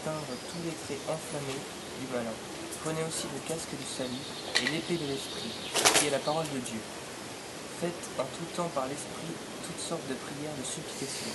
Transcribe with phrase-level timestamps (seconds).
[0.00, 1.60] tous les traits enflammés
[2.00, 2.32] du malin.
[2.80, 4.24] Prenez aussi le casque du salut
[4.64, 5.52] et l'épée de l'esprit,
[6.00, 6.80] qui est la parole de Dieu.
[7.80, 9.28] Faites en tout temps par l'esprit
[9.68, 11.28] toutes sortes de prières de supplication.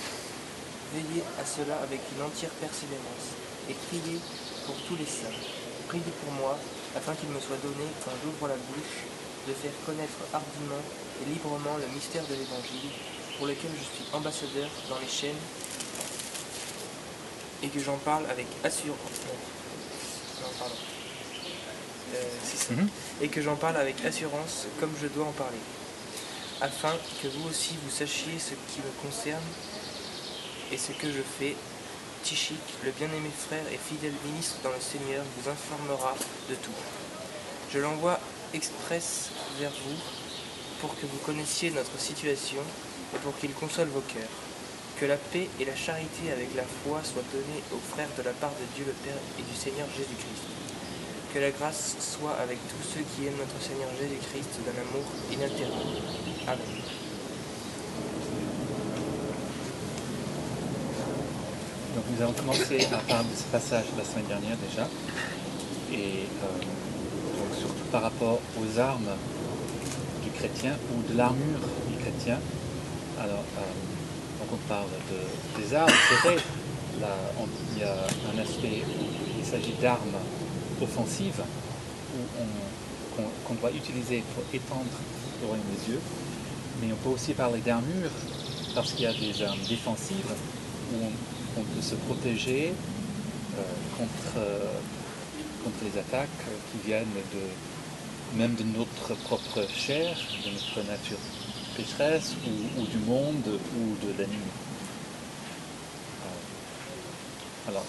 [0.94, 3.38] Veillez à cela avec une entière persévérance
[3.70, 4.18] et criez
[4.66, 5.38] pour tous les saints.
[5.86, 6.58] Priez pour moi,
[6.98, 9.06] afin qu'il me soit donné, quand j'ouvre la bouche,
[9.46, 10.82] de faire connaître hardiment
[11.22, 12.90] et librement le mystère de l'Évangile,
[13.38, 15.38] pour lequel je suis ambassadeur dans les chaînes,
[17.66, 18.98] et que j'en parle avec assurance.
[20.40, 20.74] Non, pardon.
[22.14, 22.74] Euh.
[22.74, 22.88] Mhm.
[23.22, 25.58] Et que j'en parle avec assurance, comme je dois en parler,
[26.60, 29.42] afin que vous aussi vous sachiez ce qui me concerne
[30.72, 31.56] et ce que je fais.
[32.22, 36.12] Tichik, le bien-aimé frère et fidèle ministre dans le Seigneur, vous informera
[36.50, 36.72] de tout.
[37.72, 38.18] Je l'envoie
[38.52, 39.96] express vers vous
[40.80, 42.62] pour que vous connaissiez notre situation
[43.14, 44.22] et pour qu'il console vos cœurs.
[44.98, 48.32] Que la paix et la charité avec la foi soient données aux frères de la
[48.32, 50.48] part de Dieu le Père et du Seigneur Jésus-Christ.
[51.34, 56.00] Que la grâce soit avec tous ceux qui aiment notre Seigneur Jésus-Christ d'un amour inaltérable.
[56.48, 56.80] Amen.
[61.94, 64.88] Donc nous avons commencé à parler de ce passage la semaine dernière déjà,
[65.92, 69.12] et euh, surtout par rapport aux armes
[70.24, 72.38] du chrétien ou de l'armure du chrétien.
[73.18, 73.62] Alors, euh,
[74.38, 76.36] donc on parle de, des armes, c'est vrai,
[76.96, 77.92] il y a
[78.34, 79.04] un aspect où
[79.38, 80.18] il s'agit d'armes
[80.80, 81.42] offensives
[83.46, 84.84] qu'on doit utiliser pour étendre
[85.40, 86.00] le royaume des dieux,
[86.80, 88.10] mais on peut aussi parler d'armure
[88.74, 90.34] parce qu'il y a des armes défensives
[90.92, 90.96] où
[91.58, 92.74] on, peut se protéger
[93.58, 93.62] euh,
[93.96, 94.58] contre, euh,
[95.64, 96.28] contre les attaques
[96.70, 97.06] qui viennent
[98.36, 101.18] même de notre propre chair, de notre nature
[101.76, 102.34] pécheresse
[102.78, 104.36] ou, du monde ou de l'ennemi.
[106.22, 107.84] Euh, alors,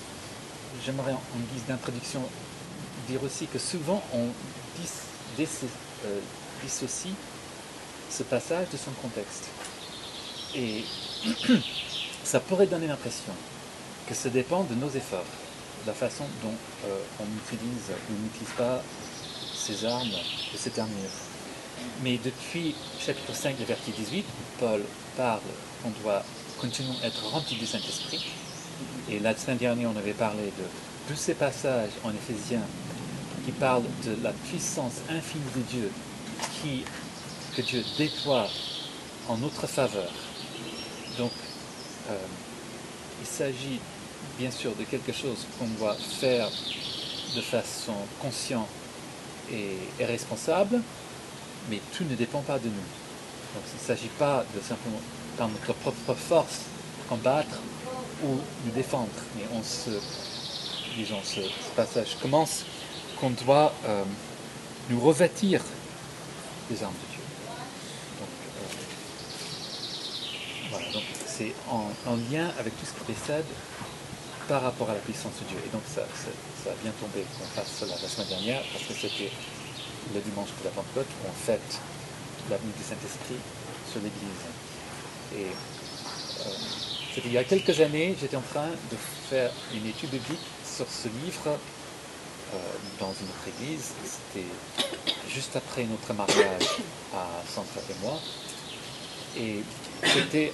[0.86, 1.22] j'aimerais en,
[1.54, 2.22] guise d'introduction
[3.08, 4.28] dire aussi que souvent on
[5.40, 6.20] euh,
[6.64, 7.14] dissocie
[8.10, 9.50] ce passage de son contexte.
[10.56, 10.84] Et
[12.24, 13.34] ça pourrait donner l'impression
[14.08, 15.26] que ça dépend de nos efforts,
[15.84, 18.82] de la façon dont euh, on utilise ou n'utilise pas
[19.54, 20.08] ces armes
[20.54, 21.27] et cette armure.
[22.04, 24.26] Mais depuis chapitre 5, le verset 18,
[24.60, 24.82] Paul
[25.16, 25.42] parle
[25.82, 26.24] qu'on doit
[26.60, 28.26] continuer à être rempli du Saint-Esprit.
[29.10, 30.64] Et la semaine dernière, on avait parlé de
[31.08, 32.66] tous ces passages en Éphésiens
[33.46, 35.92] qui parlent de la puissance infinie de Dieu
[36.62, 36.84] qui,
[37.56, 38.48] que Dieu déploie
[39.28, 40.12] en notre faveur.
[41.18, 41.32] Donc,
[42.10, 42.18] euh,
[43.22, 43.80] il s'agit
[44.38, 46.50] bien sûr de quelque chose qu'on doit faire
[47.36, 48.68] de façon consciente
[49.52, 50.82] et responsable,
[51.70, 52.88] mais tout ne dépend pas de nous.
[53.54, 55.02] Donc il ne s'agit pas de simplement
[55.38, 56.62] par notre propre force
[57.08, 57.60] combattre
[58.24, 59.92] ou nous défendre, mais on se,
[60.96, 61.42] disons, ce,
[61.76, 62.66] passage commence
[63.20, 64.04] qu'on doit euh,
[64.90, 65.62] nous revêtir
[66.70, 67.24] des armes de Dieu.
[68.20, 68.62] Donc, euh,
[70.72, 73.46] voilà, donc c'est en, en lien avec tout ce qui précède
[74.48, 75.58] par rapport à la puissance de Dieu.
[75.66, 76.32] Et donc ça, ça,
[76.64, 79.32] ça a bien tombé qu'on fasse cela la semaine dernière, parce que c'était
[80.14, 81.80] le dimanche de la Pentecôte on fête
[82.50, 83.40] la venue du Saint-Esprit
[83.92, 84.44] sur l'Église.
[85.36, 85.52] Et
[86.46, 88.98] euh, il y a quelques années, j'étais en train de
[89.30, 92.58] faire une étude biblique sur ce livre euh,
[93.00, 93.92] dans une autre église.
[94.04, 94.48] C'était
[95.30, 96.64] juste après notre mariage
[97.14, 98.20] à Sandra et moi.
[99.38, 99.64] Et
[100.04, 100.54] c'était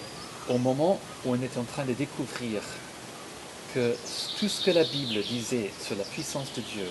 [0.50, 2.62] au moment où on était en train de découvrir
[3.74, 3.96] que
[4.40, 6.88] tout ce que la Bible disait sur la puissance de Dieu,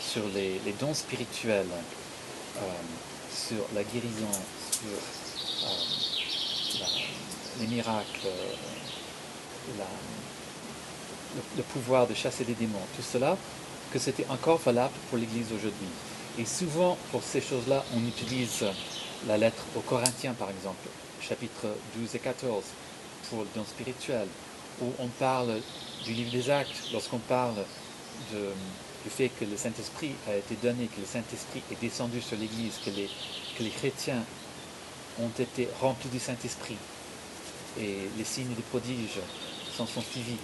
[0.00, 1.66] sur les dons spirituels,
[2.58, 2.60] euh,
[3.34, 4.30] sur la guérison,
[4.72, 6.86] sur euh,
[7.60, 8.54] les miracles, euh,
[11.56, 13.36] le, pouvoir de chasser des démons, tout cela,
[13.92, 15.88] que c'était encore valable pour l'Église aujourd'hui.
[16.38, 18.64] Et souvent, pour ces choses-là, on utilise
[19.26, 20.88] la lettre aux Corinthiens, par exemple,
[21.20, 22.64] chapitre 12 et 14,
[23.28, 24.26] pour le don spirituel,
[24.80, 25.60] où on parle
[26.04, 27.56] du livre des actes, lorsqu'on parle
[28.32, 28.52] de-
[29.04, 32.74] du fait que le Saint-Esprit a été donné, que le Saint-Esprit est descendu sur l'Église,
[32.84, 33.08] que les,
[33.56, 34.22] que les chrétiens
[35.18, 36.76] ont été remplis du Saint-Esprit,
[37.78, 39.20] et les signes des prodiges
[39.76, 40.36] s'en sont suivis.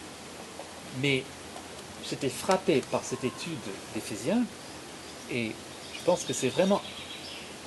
[1.03, 1.23] Mais
[2.09, 3.59] j'étais frappé par cette étude
[3.95, 4.45] d'Éphésiens,
[5.31, 5.53] et
[5.95, 6.81] je pense que c'est vraiment,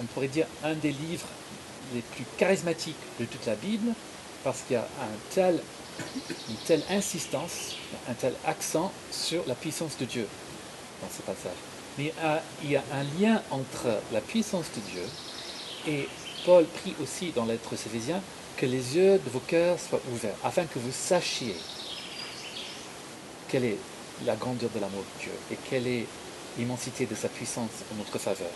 [0.02, 1.28] on pourrait dire, un des livres
[1.94, 3.94] les plus charismatiques de toute la Bible,
[4.44, 5.62] parce qu'il y a un tel,
[6.50, 7.76] une telle insistance,
[8.08, 10.28] un tel accent sur la puissance de Dieu
[11.02, 11.58] dans ce passage.
[11.98, 15.06] Mais euh, il y a un lien entre la puissance de Dieu
[15.88, 16.08] et
[16.46, 18.22] Paul prie aussi dans l'être aux Éphésiens
[18.58, 21.56] que les yeux de vos cœurs soient ouverts, afin que vous sachiez
[23.48, 23.78] quelle est
[24.26, 26.06] la grandeur de l'amour de Dieu et quelle est
[26.58, 28.52] l'immensité de sa puissance en notre faveur.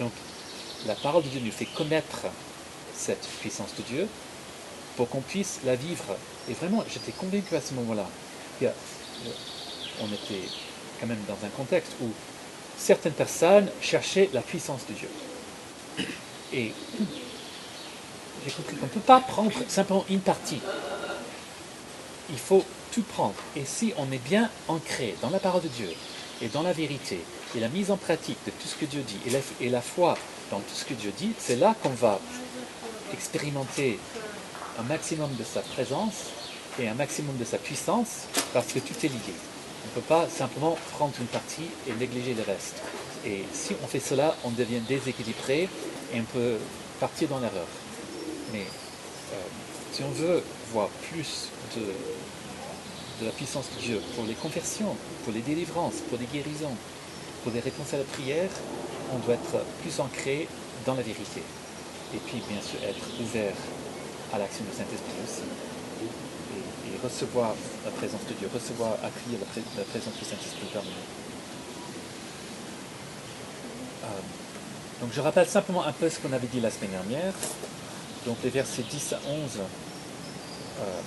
[0.00, 0.12] Donc,
[0.86, 2.26] la parole de Dieu nous fait connaître
[2.94, 4.08] cette puissance de Dieu
[4.96, 6.16] pour qu'on puisse la vivre.
[6.48, 8.08] Et vraiment, j'étais convaincu à ce moment-là.
[8.62, 8.70] Euh,
[10.00, 10.48] on était
[11.00, 12.06] quand même dans un contexte où
[12.78, 15.08] certaines personnes cherchaient la puissance de Dieu.
[16.52, 16.72] Et
[18.44, 20.60] j'ai compris qu'on ne peut pas prendre simplement une partie.
[22.30, 23.34] Il faut tout prendre.
[23.56, 25.90] Et si on est bien ancré dans la parole de Dieu
[26.42, 27.20] et dans la vérité
[27.54, 29.80] et la mise en pratique de tout ce que Dieu dit et la, et la
[29.80, 30.16] foi
[30.50, 32.20] dans tout ce que Dieu dit, c'est là qu'on va
[33.12, 33.98] expérimenter
[34.78, 36.26] un maximum de sa présence
[36.78, 39.34] et un maximum de sa puissance parce que tout est lié.
[39.86, 42.82] On ne peut pas simplement prendre une partie et négliger le reste.
[43.24, 45.68] Et si on fait cela, on devient déséquilibré
[46.12, 46.56] et on peut
[46.98, 47.68] partir dans l'erreur.
[48.52, 48.60] Mais
[49.32, 49.36] euh,
[49.92, 50.42] si on veut
[50.72, 51.82] voir plus de,
[53.20, 56.76] de la puissance de Dieu pour les conversions, pour les délivrances, pour les guérisons,
[57.42, 58.50] pour les réponses à la prière,
[59.14, 60.48] on doit être plus ancré
[60.84, 61.42] dans la vérité.
[62.12, 63.54] Et puis, bien sûr, être ouvert
[64.32, 65.75] à l'action du Saint-Esprit aussi.
[67.02, 67.54] Recevoir
[67.84, 69.38] la présence de Dieu, recevoir, accueillir
[69.76, 70.94] la présence du Saint-Esprit parmi nous.
[74.04, 74.20] Euh,
[75.00, 77.32] donc, je rappelle simplement un peu ce qu'on avait dit la semaine dernière.
[78.24, 79.58] Donc, les versets 10 à 11.
[80.80, 81.00] euh,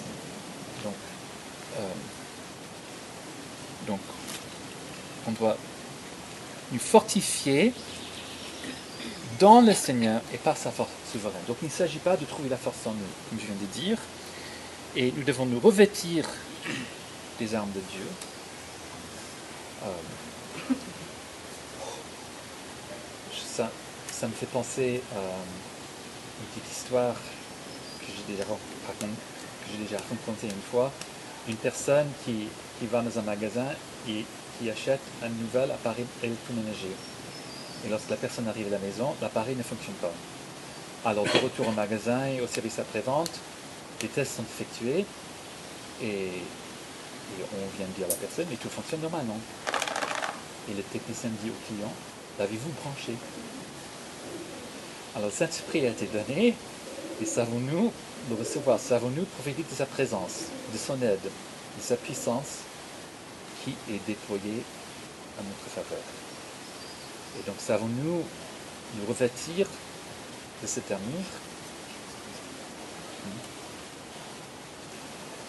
[0.84, 0.94] donc,
[1.78, 1.82] euh,
[3.88, 4.00] donc,
[5.28, 5.58] on doit
[6.72, 7.74] nous fortifier
[9.40, 11.42] dans le Seigneur et par sa force souveraine.
[11.48, 13.00] Donc il ne s'agit pas de trouver la force en nous,
[13.30, 13.98] comme je viens de dire,
[14.96, 16.26] et nous devons nous revêtir
[17.40, 18.08] des armes de Dieu.
[19.84, 20.74] Euh,
[23.34, 23.72] ça,
[24.12, 28.46] ça me fait penser à une petite histoire que j'ai déjà,
[29.80, 30.92] déjà racontée une fois.
[31.48, 32.48] Une personne qui,
[32.80, 33.68] qui va dans un magasin
[34.08, 34.26] et
[34.58, 36.92] qui achète un nouvel appareil électroménager.
[37.86, 40.12] Et lorsque la personne arrive à la maison, l'appareil ne fonctionne pas.
[41.06, 43.32] Alors, de retour au magasin et au service après-vente,
[44.02, 45.06] les tests sont effectués
[46.02, 46.30] et,
[47.54, 49.38] on vient de dire à la personne, mais tout fonctionne normalement.
[50.70, 51.92] Et le technicien dit au client,
[52.40, 53.14] l'avez-vous branché?
[55.16, 56.56] Alors, le Saint-Esprit a été donné
[57.22, 57.92] et savons-nous
[58.30, 62.60] le recevoir Savons-nous profiter de sa présence, de son aide, de sa puissance
[63.64, 64.64] qui est déployée
[65.38, 66.04] à notre faveur.
[67.40, 68.24] Et donc savons-nous
[68.96, 69.68] nous revêtir
[70.62, 71.26] de cette armure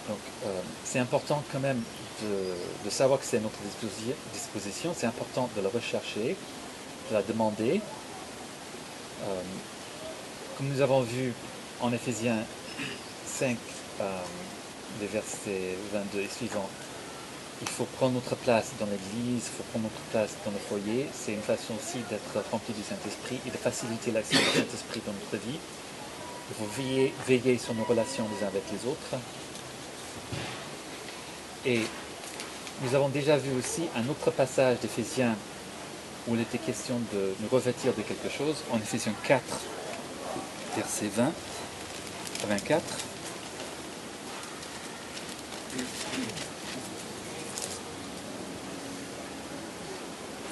[0.07, 1.81] Donc euh, c'est important quand même
[2.21, 6.35] de, savoir que c'est à notre disposi- disposition, c'est important de la rechercher,
[7.09, 7.81] de la demander.
[9.23, 9.41] Euh,
[10.57, 11.33] comme nous avons vu
[11.79, 12.37] en Éphésiens
[13.25, 13.57] 5,
[14.01, 14.19] euh,
[14.99, 16.69] les versets 22 et suivants,
[17.61, 21.07] il faut prendre notre place dans l'église, il faut prendre notre place dans le foyer.
[21.13, 25.13] C'est une façon aussi d'être rempli du Saint-Esprit et de faciliter l'action du Saint-Esprit dans
[25.13, 25.59] notre vie.
[26.49, 26.69] Il faut
[27.27, 29.15] veiller sur nos relations les uns avec les autres.
[31.65, 31.81] Et
[32.83, 35.35] nous avons déjà vu aussi un autre passage d'Éphésiens
[36.27, 39.41] où il était question de nous revêtir de quelque chose, en Éphésiens 4,
[40.75, 42.81] verset 20 à 24.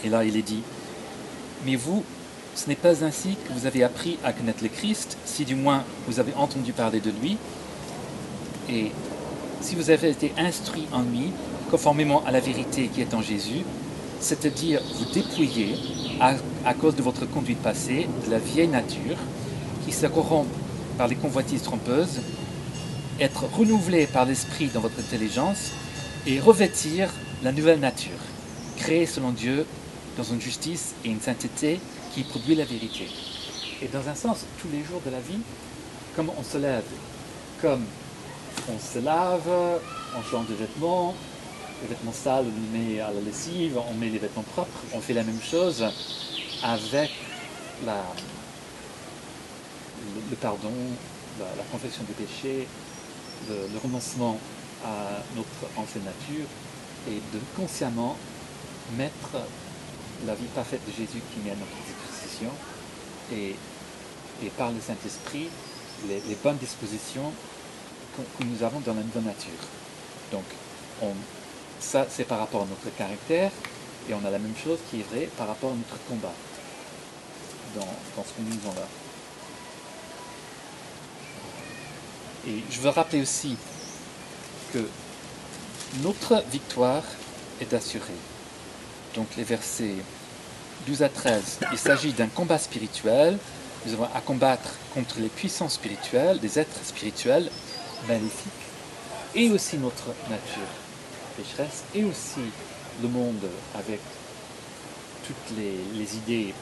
[0.03, 0.63] Et là, il est dit,
[1.65, 2.03] mais vous,
[2.55, 5.83] ce n'est pas ainsi que vous avez appris à connaître le Christ, si du moins
[6.07, 7.37] vous avez entendu parler de lui,
[8.69, 8.91] et
[9.61, 11.31] si vous avez été instruit en lui,
[11.69, 13.63] conformément à la vérité qui est en Jésus,
[14.19, 15.75] c'est-à-dire vous dépouiller,
[16.19, 19.17] à, cause de votre conduite passée, de la vieille nature,
[19.85, 20.49] qui se corrompt
[20.97, 22.19] par les convoitises trompeuses,
[23.19, 25.71] être renouvelé par l'esprit dans votre intelligence,
[26.27, 27.09] et revêtir
[27.43, 28.19] la nouvelle nature,
[28.77, 29.65] créée selon Dieu
[30.17, 31.79] dans une justice et une sainteté
[32.13, 33.07] qui produit la vérité.
[33.81, 35.39] Et dans un sens, tous les jours de la vie,
[36.15, 36.83] comme on se lève,
[37.61, 37.83] comme
[38.69, 39.49] on se lave,
[40.17, 41.13] on change de vêtements,
[41.81, 44.99] les vêtements sales, on les met à la lessive, on met les vêtements propres, on
[44.99, 45.85] fait la même chose
[46.63, 47.11] avec
[47.85, 47.95] le,
[50.35, 50.71] pardon,
[51.39, 52.67] la, confession des péchés,
[53.49, 54.37] le, renoncement
[54.85, 56.45] à notre ancienne nature
[57.07, 58.17] et de consciemment
[58.97, 59.37] mettre
[60.25, 62.49] la vie parfaite de Jésus qui met à notre disposition
[63.31, 63.55] et,
[64.57, 65.49] par le Saint-Esprit
[66.07, 67.33] les bonnes dispositions
[68.37, 69.51] que, nous avons dans la nouvelle nature.
[70.31, 70.43] Donc,
[71.01, 71.13] on,
[71.79, 73.51] ça c'est par rapport à notre caractère
[74.09, 76.33] et on a la même chose qui est vraie par rapport à notre combat
[77.75, 77.81] dans,
[78.15, 78.87] dans ce que nous vivons là.
[82.47, 83.57] Et je veux rappeler aussi
[84.73, 84.87] que
[86.03, 87.03] notre victoire
[87.61, 88.13] est assurée.
[89.15, 89.95] Donc les versets
[90.87, 93.37] 12 à 13, il s'agit d'un combat spirituel.
[93.85, 97.49] Nous avons à combattre contre les puissances spirituelles, des êtres spirituels
[98.07, 98.51] maléfiques,
[99.35, 100.69] et aussi notre nature
[101.37, 102.41] pécheresse, et aussi
[103.01, 103.99] le monde avec
[105.25, 106.53] toutes les, idées,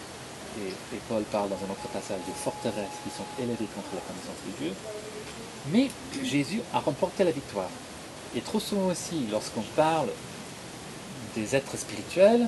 [0.60, 4.02] et, et, Paul parle dans un autre passage des forteresses qui sont élevées contre la
[4.02, 4.74] connaissance de Dieu.
[5.72, 5.90] Mais
[6.24, 7.70] Jésus a remporté la victoire.
[8.36, 10.10] Et trop souvent aussi, lorsqu'on parle
[11.36, 12.48] des êtres spirituels,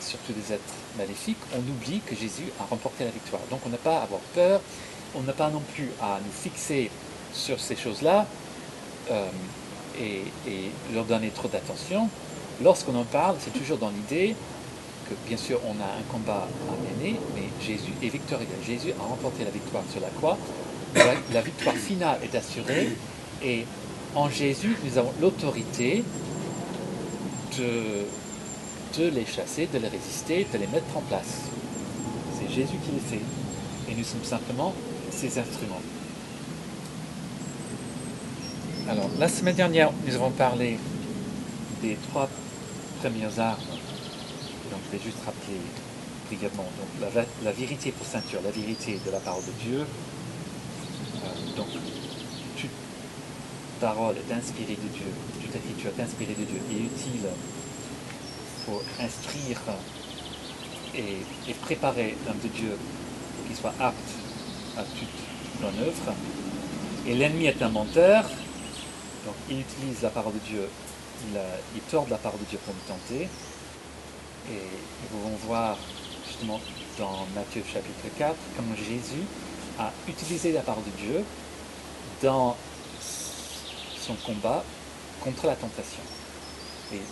[0.00, 3.42] surtout des êtres maléfiques, on oublie que Jésus a remporté la victoire.
[3.50, 4.60] Donc on n'a pas à avoir peur,
[5.14, 6.90] on n'a pas non plus à nous fixer
[7.32, 8.26] sur ces choses-là
[9.10, 9.28] euh,
[10.00, 10.22] et,
[10.92, 12.08] leur donner trop d'attention.
[12.62, 14.34] Lorsqu'on en parle, c'est toujours dans l'idée
[15.08, 18.46] que bien sûr on a un combat à mener, mais Jésus est victorieux.
[18.66, 20.36] Jésus a remporté la victoire sur la croix.
[21.32, 22.88] La, victoire finale est assurée
[23.44, 23.66] et
[24.14, 26.02] en Jésus, nous avons l'autorité
[27.58, 28.06] de
[28.96, 31.42] de les chasser, de les résister, de les mettre en place.
[32.38, 33.24] C'est Jésus qui les fait.
[33.90, 34.74] Et nous sommes simplement
[35.10, 35.82] ses instruments.
[38.88, 40.78] Alors, la semaine dernière, nous avons parlé
[41.82, 42.28] des trois
[43.00, 43.60] premières armes.
[44.70, 45.60] Donc, je vais juste rappeler
[46.26, 46.64] brièvement.
[46.64, 49.80] Donc, la, vérité pour ceinture, la vérité de la parole de Dieu.
[49.80, 51.66] Euh, donc,
[52.56, 52.70] toute
[53.78, 57.28] parole est inspirée de Dieu, toute écriture est inspirée de Dieu et utile
[59.00, 59.60] instruire
[60.94, 62.76] et, préparer l'homme de Dieu
[63.36, 63.96] pour qu'il soit apte
[64.76, 66.14] à toute bonne œuvre.
[67.06, 68.24] Et l'ennemi est un menteur,
[69.28, 70.68] donc il utilise la parole de Dieu,
[71.74, 73.28] il, tord la parole de Dieu pour nous tenter.
[74.50, 75.76] Et nous pouvons voir
[76.26, 76.58] justement
[76.98, 79.22] dans Matthieu chapitre 4 comment Jésus
[79.78, 81.24] a utilisé la parole de Dieu
[82.22, 82.56] dans
[84.00, 84.64] son combat
[85.20, 86.02] contre la tentation.
[86.94, 87.02] Et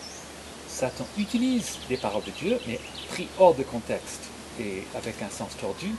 [0.67, 2.81] Satan utilise les paroles de Dieu, mais
[3.11, 4.23] pris hors de contexte
[4.59, 5.95] et avec un sens tordu.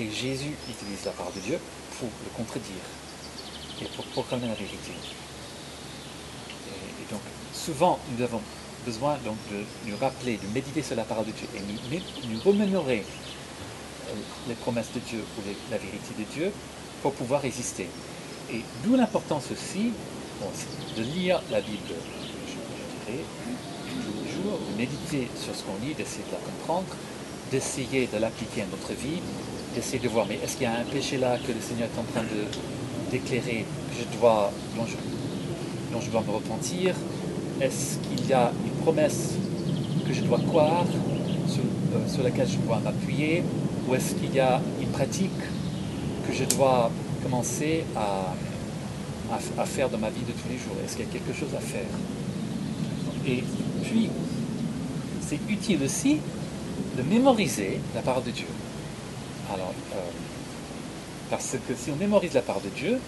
[0.00, 1.58] Et Jésus utilise la parole de Dieu
[1.98, 2.84] pour le contredire
[3.82, 4.92] et pour proclamer la vérité.
[7.12, 7.20] Donc,
[7.52, 8.40] souvent, nous avons
[8.84, 13.04] besoin de nous rappeler, de méditer sur la parole de Dieu et nous, nous remémorer
[14.08, 14.14] euh,
[14.48, 16.52] les promesses de Dieu ou la vérité de Dieu
[17.02, 17.86] pour pouvoir résister.
[18.50, 19.92] Et d'où l'importance aussi
[20.96, 21.94] de lire la Bible,
[22.48, 23.24] je dirais,
[24.42, 26.96] de méditer sur ce qu'on lit, d'essayer de la comprendre,
[27.52, 29.20] d'essayer de l'appliquer à notre vie,
[29.74, 32.00] d'essayer de voir, mais est-ce qu'il y a un péché là que le Seigneur est
[32.00, 32.46] en train de
[33.12, 34.50] d'éclairer, je dois,
[36.10, 36.94] dois me repentir.
[37.60, 39.34] Est-ce qu'il y a une promesse
[40.06, 43.42] que je dois croire, euh, sur, laquelle je dois m'appuyer
[43.88, 45.30] Ou est-ce qu'il y a une pratique
[46.26, 46.90] que je dois
[47.22, 50.76] commencer à faire dans ma vie de tous les jours?
[50.84, 51.86] Est-ce qu'il y a quelque chose à faire?
[53.26, 53.44] Et
[53.84, 54.10] puis,
[55.20, 56.18] c'est utile aussi
[56.96, 58.46] de mémoriser la parole de Dieu.
[59.52, 59.96] Alors, euh,
[61.30, 62.98] parce que si on mémorise la parole de Dieu,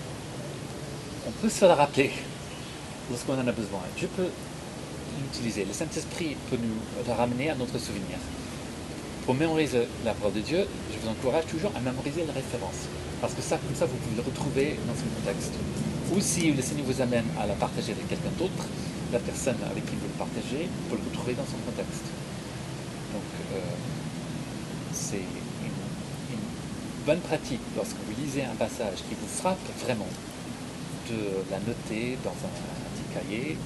[1.27, 2.11] on peut se la rappeler
[3.11, 3.81] lorsqu'on en a besoin.
[3.97, 4.29] Dieu peut
[5.21, 5.65] l'utiliser.
[5.65, 8.19] Le Saint-Esprit peut nous la ramener à notre souvenir.
[9.27, 12.89] Pour mémoriser la parole de Dieu, je vous encourage toujours à mémoriser les références.
[13.21, 15.55] Parce que ça, comme ça, vous pouvez le retrouver dans son contexte.
[16.13, 18.69] Ou si le Seigneur vous amène à la partager avec quelqu'un d'autre,
[19.13, 22.05] la personne avec qui vous le partagez, pour le retrouver dans son contexte.
[23.15, 23.61] Donc, euh,
[24.93, 25.73] c'est une,
[27.07, 30.09] bonne pratique lorsque vous lisez un passage qui vous frappe vraiment,
[31.09, 32.84] de la noter dans un,
[33.15, 33.57] cahier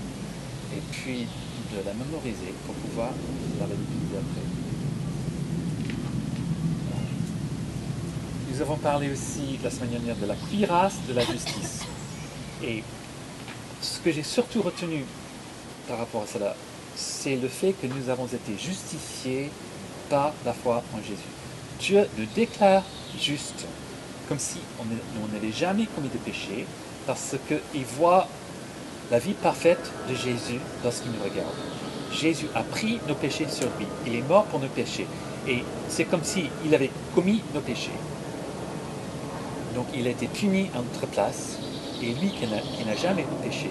[0.76, 1.26] et puis
[1.72, 3.10] de la mémoriser pour pouvoir
[3.58, 4.46] la réutiliser après.
[8.50, 11.84] Nous avons parlé aussi la semaine dernière de la cuirasse de la justice.
[12.62, 12.82] Et
[13.80, 15.04] ce que j'ai surtout retenu
[15.86, 16.56] par rapport à cela,
[16.96, 19.50] c'est le fait que nous avons été justifiés
[20.10, 21.22] par la foi en Jésus.
[21.78, 22.82] Dieu nous déclare
[23.18, 23.66] juste,
[24.28, 26.66] comme si on n'avait jamais commis de péché,
[27.06, 28.26] parce qu'il voit
[29.10, 31.54] la vie parfaite de Jésus lorsqu'il nous regarde.
[32.12, 33.86] Jésus a pris nos péchés sur lui.
[34.06, 35.06] Il est mort pour nos péchés.
[35.46, 37.90] Et c'est comme s'il avait commis nos péchés.
[39.74, 41.58] Donc il a été puni à notre place.
[42.02, 43.70] Et lui qui n'a jamais péché,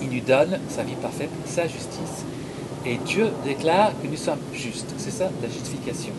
[0.00, 2.24] il nous donne sa vie parfaite, sa justice.
[2.84, 4.92] Et Dieu déclare que nous sommes justes.
[4.98, 6.12] C'est ça la justification.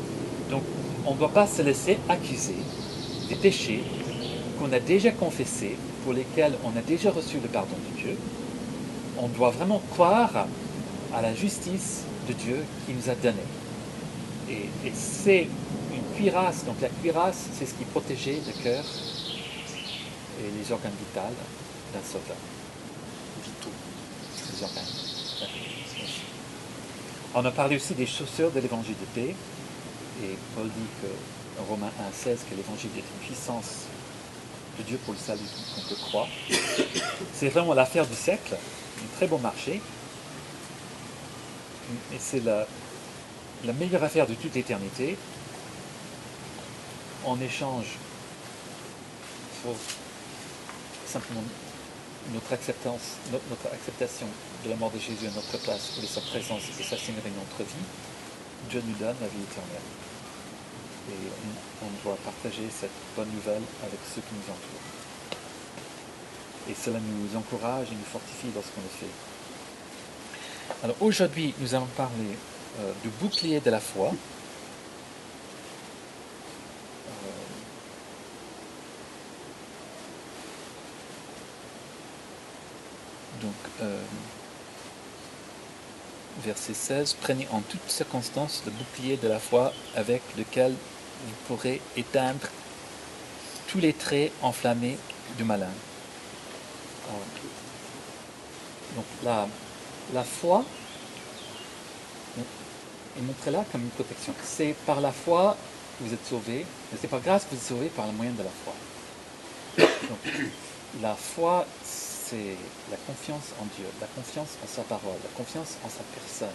[0.50, 0.64] Donc
[1.06, 2.56] on ne doit pas se laisser accuser
[3.30, 3.84] des péchés
[4.60, 8.18] qu'on a déjà confessés, pour lesquels on a déjà reçu le pardon de Dieu,
[9.18, 10.48] on doit vraiment croire
[11.14, 13.44] à la justice de Dieu qui nous a donné.
[14.50, 15.48] Et, c'est
[15.94, 18.84] une cuirasse, donc la cuirasse, c'est ce qui protégeait le cœur
[20.40, 21.22] et les organes vitaux
[21.94, 22.36] d'un soldat.
[23.44, 23.70] Vitaux.
[24.62, 24.68] Les.
[27.36, 29.36] On a parlé aussi des chaussures de l'évangile de paix.
[30.24, 31.08] Et Paul dit que,
[31.68, 33.88] Romains 1,16, que l'évangile est une puissance
[34.78, 35.42] de Dieu pour le salut
[35.76, 36.28] qu'on peut croire.
[37.34, 39.82] C'est vraiment l'affaire du siècle, un très bon marché.
[42.14, 42.66] Et c'est la,
[43.74, 45.18] meilleure affaire de toute l'éternité.
[47.26, 47.98] En échange
[49.64, 49.76] pour
[51.08, 51.44] simplement
[52.34, 54.28] notre acceptance, notre, acceptation
[54.66, 57.44] de la mort de Jésus à notre place de sa présence et sa seigneurie dans
[57.44, 57.86] notre vie,
[58.70, 60.13] Dieu nous donne la vie éternelle.
[61.10, 61.16] Et
[61.84, 64.88] on, doit partager cette bonne nouvelle avec ceux qui nous entourent.
[66.70, 69.12] Et cela nous encourage et nous fortifie dans ce qu'on le fait.
[70.84, 72.38] Alors aujourd'hui, nous allons parler
[72.80, 74.12] euh, du bouclier de la foi.
[77.08, 77.32] Euh,
[83.42, 84.02] donc, euh,
[86.44, 90.76] verset 16, prenez en toutes circonstances le bouclier de la foi avec lequel
[91.24, 92.48] vous pourrez éteindre
[93.68, 94.98] tous les traits enflammés
[95.38, 95.72] du malin.
[98.96, 99.48] Donc la,
[100.14, 100.64] la foi
[103.18, 104.34] est montrée là comme une protection.
[104.44, 105.58] C'est par la foi
[105.98, 108.32] que vous êtes sauvés, mais c'est par grâce que vous êtes sauvés par le moyen
[108.32, 108.74] de la foi.
[111.02, 112.56] La foi, c'est
[112.92, 116.50] la confiance en Dieu, la confiance en sa parole, la confiance en sa personne.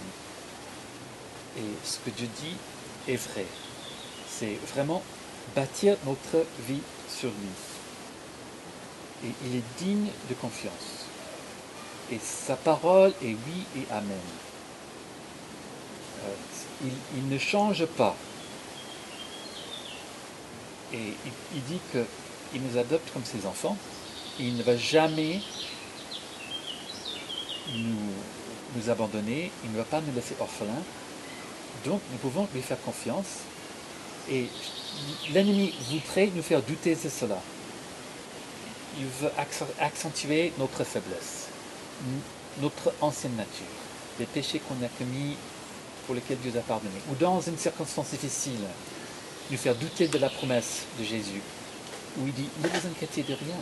[1.56, 2.56] Et ce que Dieu dit
[3.08, 3.46] est vrai.
[4.30, 5.02] C'est vraiment
[5.54, 7.48] bâtir notre vie sur lui.
[9.28, 11.06] Et il est digne de confiance.
[12.10, 14.18] Et sa parole est oui et amen.
[16.24, 18.16] Euh, il, ne change pas.
[20.92, 21.14] Et
[21.54, 23.76] il, dit qu'il nous adopte comme ses enfants.
[24.38, 25.40] Il ne va jamais
[27.74, 30.82] nous abandonner, il ne va pas nous laisser orphelins.
[31.84, 33.42] Donc nous pouvons lui faire confiance.
[34.30, 34.46] Et
[35.32, 37.40] l'ennemi voudrait nous faire douter de cela.
[38.98, 39.30] Il veut
[39.80, 41.48] accentuer notre faiblesse,
[42.60, 43.66] notre ancienne nature,
[44.18, 45.36] les péchés qu'on a commis
[46.04, 46.96] pour lesquels Dieu a pardonné.
[47.10, 48.60] Ou dans une circonstance difficile,
[49.50, 51.42] nous faire douter de la promesse de Jésus,
[52.18, 53.56] où il dit, ne vous inquiétez de rien,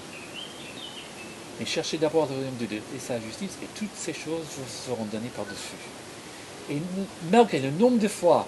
[1.58, 4.64] mais cherchez d'abord le royaume de Dieu et sa justice, et toutes ces choses vous
[4.86, 5.76] seront données par-dessus.
[6.70, 6.78] Et
[7.30, 8.46] malgré le nombre de fois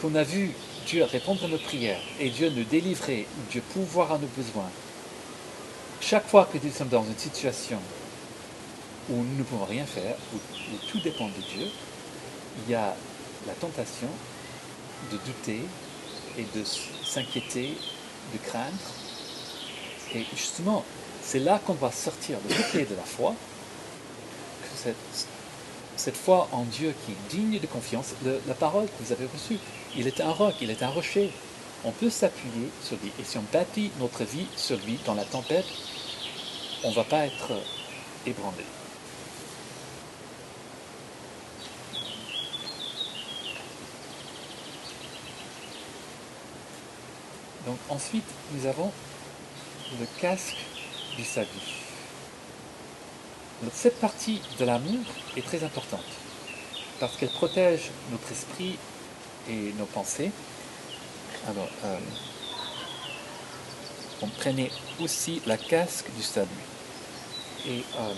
[0.00, 0.52] qu'on a vu
[0.86, 4.70] Dieu répondre à nos prières, et Dieu nous délivrer, Dieu pouvoir à nos besoins,
[6.00, 7.78] chaque fois que nous sommes dans une situation
[9.08, 10.38] où nous ne pouvons rien faire, où,
[10.90, 11.66] tout dépend de Dieu,
[12.58, 12.94] il y a
[13.46, 14.08] la tentation
[15.10, 15.60] de douter
[16.38, 16.64] et de
[17.02, 17.74] s'inquiéter,
[18.32, 18.72] de craindre.
[20.14, 20.84] Et justement,
[21.22, 23.34] c'est là qu'on va sortir le bouclier de la foi,
[24.76, 24.96] cette,
[25.96, 29.58] cette, foi en Dieu qui est digne de confiance, la parole que vous avez reçue,
[29.96, 31.30] il est un roc, il est un rocher.
[31.84, 33.12] On peut s'appuyer sur lui.
[33.20, 35.66] Et si on bâtit notre vie sur lui dans la tempête,
[36.82, 37.52] on ne va pas être
[38.26, 38.64] ébranlé.
[47.66, 48.92] Donc ensuite, nous avons
[49.98, 50.56] le casque
[51.16, 51.48] du salut.
[53.72, 55.04] Cette partie de l'amour
[55.36, 56.04] est très importante
[57.00, 58.76] parce qu'elle protège notre esprit
[59.48, 60.30] et nos pensées.
[61.48, 61.98] Alors, euh,
[64.22, 66.48] on prenait aussi la casque du salut.
[67.66, 68.14] Et euh,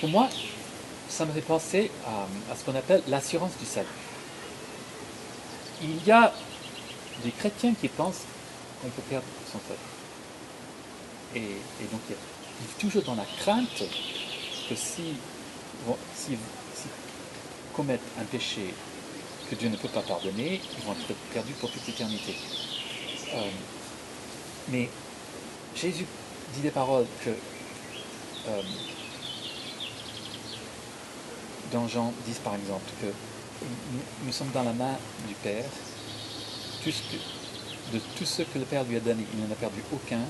[0.00, 0.28] pour moi,
[1.08, 3.86] ça me fait penser à, ce qu'on appelle l'assurance du salut.
[5.82, 6.32] Il y a
[7.24, 8.24] des chrétiens qui pensent
[8.82, 9.80] qu'on peut perdre son salut.
[11.34, 12.35] Et, donc, ils vivent
[12.78, 13.84] toujours dans la crainte
[14.68, 15.14] que si,
[16.14, 16.36] si,
[16.74, 16.88] si
[17.74, 18.74] commettent un péché
[19.48, 22.34] que Dieu ne peut pas pardonner, ils vont être perdus pour toute l'éternité.
[23.34, 23.50] Euh,
[24.68, 24.88] mais
[25.74, 26.06] Jésus
[26.54, 28.62] dit des paroles que euh,
[31.72, 33.06] dans Jean 10 par exemple, que
[34.24, 34.96] nous, sommes dans la main
[35.28, 35.64] du Père,
[36.84, 40.20] de tout ce que le Père lui a donné, il n'en a perdu aucun,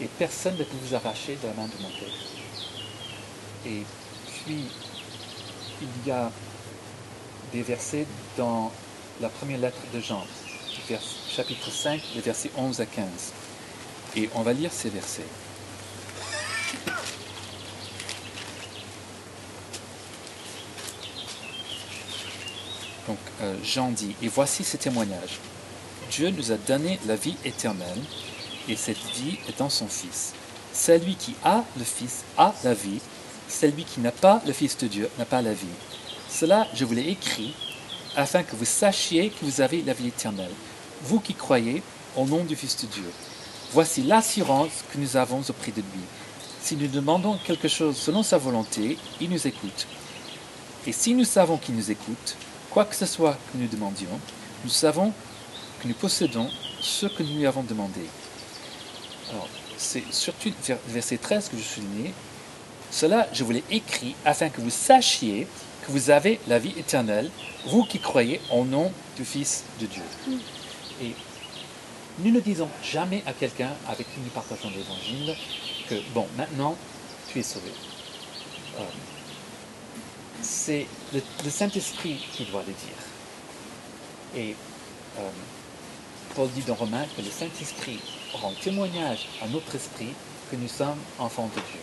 [0.00, 2.08] et personne ne peut vous arracher de la main de mon Père.
[3.66, 3.82] Et
[4.44, 4.64] puis,
[5.80, 6.30] il y a
[7.52, 8.72] des versets dans
[9.20, 10.24] la première lettre de Jean,
[11.28, 13.04] chapitre 5, les versets 11 à 15.
[14.16, 15.22] Et on va lire ces versets.
[23.06, 25.38] Donc euh, Jean dit, et voici ce témoignage.
[26.10, 28.00] Dieu nous a donné la vie éternelle,
[28.68, 30.32] et cette vie est dans son Fils.
[30.72, 33.00] Celui qui a le Fils a la vie,
[33.48, 35.66] celui qui n'a pas le Fils de Dieu n'a pas la vie.
[36.30, 37.54] Cela, je vous l'ai écrit
[38.16, 40.52] afin que vous sachiez que vous avez la vie éternelle,
[41.02, 41.82] vous qui croyez
[42.16, 43.10] au nom du Fils de Dieu.
[43.72, 46.04] Voici l'assurance que nous avons auprès de lui.
[46.62, 49.86] Si nous demandons quelque chose selon sa volonté, il nous écoute.
[50.86, 52.36] Et si nous savons qu'il nous écoute,
[52.70, 54.20] quoi que ce soit que nous demandions,
[54.64, 55.12] nous savons
[55.80, 56.48] que nous possédons
[56.80, 58.02] ce que nous lui avons demandé.
[59.32, 60.50] Alors, c'est surtout
[60.88, 62.12] verset 13 que je né.
[62.90, 65.46] Cela, je vous l'ai écrit afin que vous sachiez
[65.82, 67.30] que vous avez la vie éternelle,
[67.66, 70.02] vous qui croyez au nom du Fils de Dieu.
[71.02, 71.14] Et
[72.20, 75.34] nous ne disons jamais à quelqu'un avec qui nous partageons l'évangile
[75.88, 76.76] que, bon, maintenant,
[77.28, 77.72] tu es sauvé.
[78.78, 78.82] Euh,
[80.42, 84.36] c'est le, Saint-Esprit qui doit le dire.
[84.36, 84.54] Et
[85.18, 85.28] euh,
[86.34, 88.00] Paul dit dans Romains que le Saint-Esprit
[88.38, 90.14] rend témoignage à notre esprit
[90.50, 91.80] que nous sommes enfants de Dieu.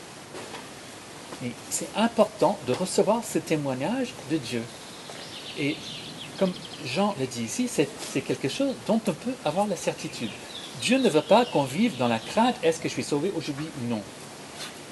[1.41, 4.63] Mais c'est important de recevoir ce témoignage de Dieu.
[5.57, 5.75] Et
[6.37, 6.53] comme
[6.85, 10.31] Jean le dit ici, c'est quelque chose dont on peut avoir la certitude.
[10.81, 13.67] Dieu ne veut pas qu'on vive dans la crainte, est-ce que je suis sauvé aujourd'hui
[13.81, 14.01] ou non?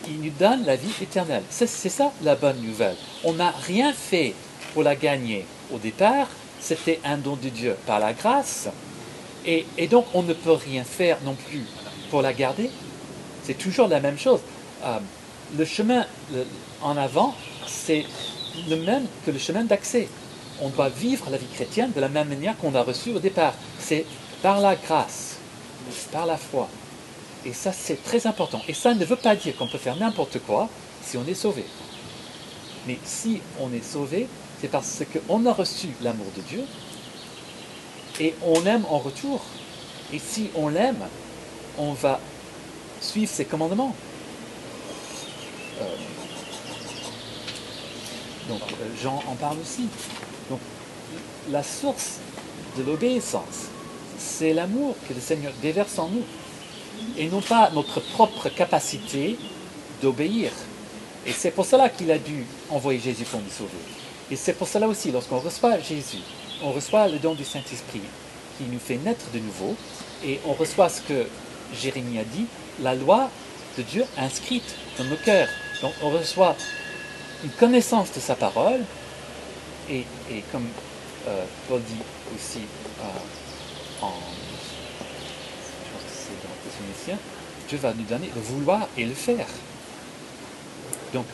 [0.07, 1.43] Il nous donne la vie éternelle.
[1.49, 2.95] C'est ça la bonne nouvelle.
[3.23, 4.33] On n'a rien fait
[4.73, 5.45] pour la gagner.
[5.73, 6.27] Au départ,
[6.59, 8.67] c'était un don de Dieu par la grâce.
[9.47, 11.63] Et, donc, on ne peut rien faire non plus
[12.09, 12.69] pour la garder.
[13.43, 14.41] C'est toujours la même chose.
[14.83, 14.99] Euh,
[15.57, 16.05] le chemin
[16.81, 17.33] en avant,
[17.65, 18.05] c'est
[18.69, 20.09] le même que le chemin d'accès.
[20.61, 23.53] On doit vivre la vie chrétienne de la même manière qu'on a reçu au départ.
[23.79, 24.05] C'est
[24.41, 25.37] par la grâce,
[26.11, 26.67] par la foi.
[27.45, 28.61] Et ça, c'est très important.
[28.67, 30.67] Et ça ne veut pas dire qu'on peut faire n'importe quoi
[31.01, 31.63] si on est sauvé.
[32.85, 34.27] Mais si on est sauvé,
[34.59, 36.63] c'est parce qu'on a reçu l'amour de Dieu
[38.19, 39.43] et on aime en retour.
[40.13, 41.03] Et si on l'aime,
[41.77, 42.19] on va
[43.01, 43.95] suivre ses commandements.
[45.81, 45.83] Euh,
[48.49, 49.87] donc euh, Jean en parle aussi.
[50.49, 50.59] Donc
[51.49, 52.19] la source
[52.77, 53.67] de l'obéissance,
[54.17, 56.23] c'est l'amour que le Seigneur déverse en nous,
[57.17, 59.37] et non pas notre propre capacité
[60.01, 60.51] d'obéir.
[61.25, 63.69] Et c'est pour cela qu'il a dû envoyer Jésus pour nous sauver.
[64.31, 66.21] Et c'est pour cela aussi, lorsqu'on reçoit Jésus,
[66.63, 68.01] on reçoit le don du Saint-Esprit
[68.57, 69.75] qui nous fait naître de nouveau,
[70.25, 71.27] et on reçoit ce que
[71.73, 72.45] Jérémie a dit,
[72.81, 73.29] la loi
[73.77, 75.49] de Dieu inscrite dans nos cœurs.
[75.81, 76.55] Donc on reçoit
[77.43, 78.81] une connaissance de sa parole,
[79.89, 80.05] et,
[80.51, 80.67] comme
[81.27, 82.01] euh, Paul dit
[82.35, 82.59] aussi
[82.99, 84.11] euh, en,
[85.85, 87.17] je pense que c'est dans
[87.67, 89.47] Dieu va nous donner le vouloir et le faire.
[91.13, 91.25] Donc,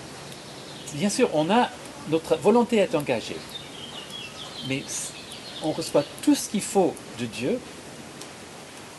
[0.93, 1.69] bien sûr, on a
[2.09, 3.37] notre volonté est engagée,
[4.67, 4.83] mais
[5.63, 7.59] on reçoit tout ce qu'il faut de Dieu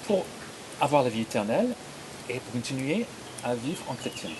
[0.06, 0.24] pour
[0.80, 1.74] avoir la vie éternelle
[2.28, 3.06] et pour continuer
[3.42, 4.30] à vivre en chrétien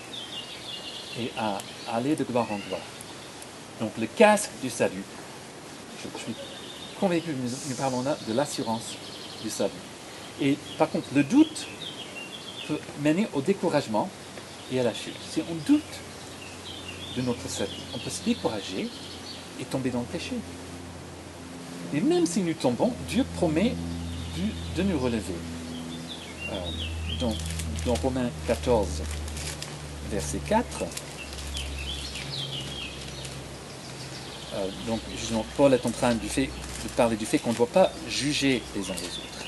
[1.19, 1.57] et à
[1.93, 2.81] aller de gloire en gloire.
[3.79, 5.03] Donc le casque du salut,
[6.03, 6.35] je suis
[6.99, 8.95] convaincu que nous parlons là de l'assurance
[9.41, 9.71] du salut.
[10.41, 11.67] Et par contre, le doute
[12.67, 14.09] peut mener au découragement
[14.71, 15.15] et à la chute.
[15.31, 15.81] Si on doute
[17.15, 18.89] de notre salut, on peut se décourager
[19.59, 20.33] et tomber dans le péché.
[21.93, 23.75] Et même si nous tombons, Dieu promet
[24.75, 25.33] de nous relever.
[26.49, 26.55] Euh,
[27.19, 27.35] donc,
[27.85, 29.01] dans Romains 14,
[30.11, 30.65] verset 4,
[34.53, 34.99] euh, donc
[35.55, 36.19] Paul est en train de
[36.95, 39.45] parler du fait qu'on ne doit pas juger les uns les autres.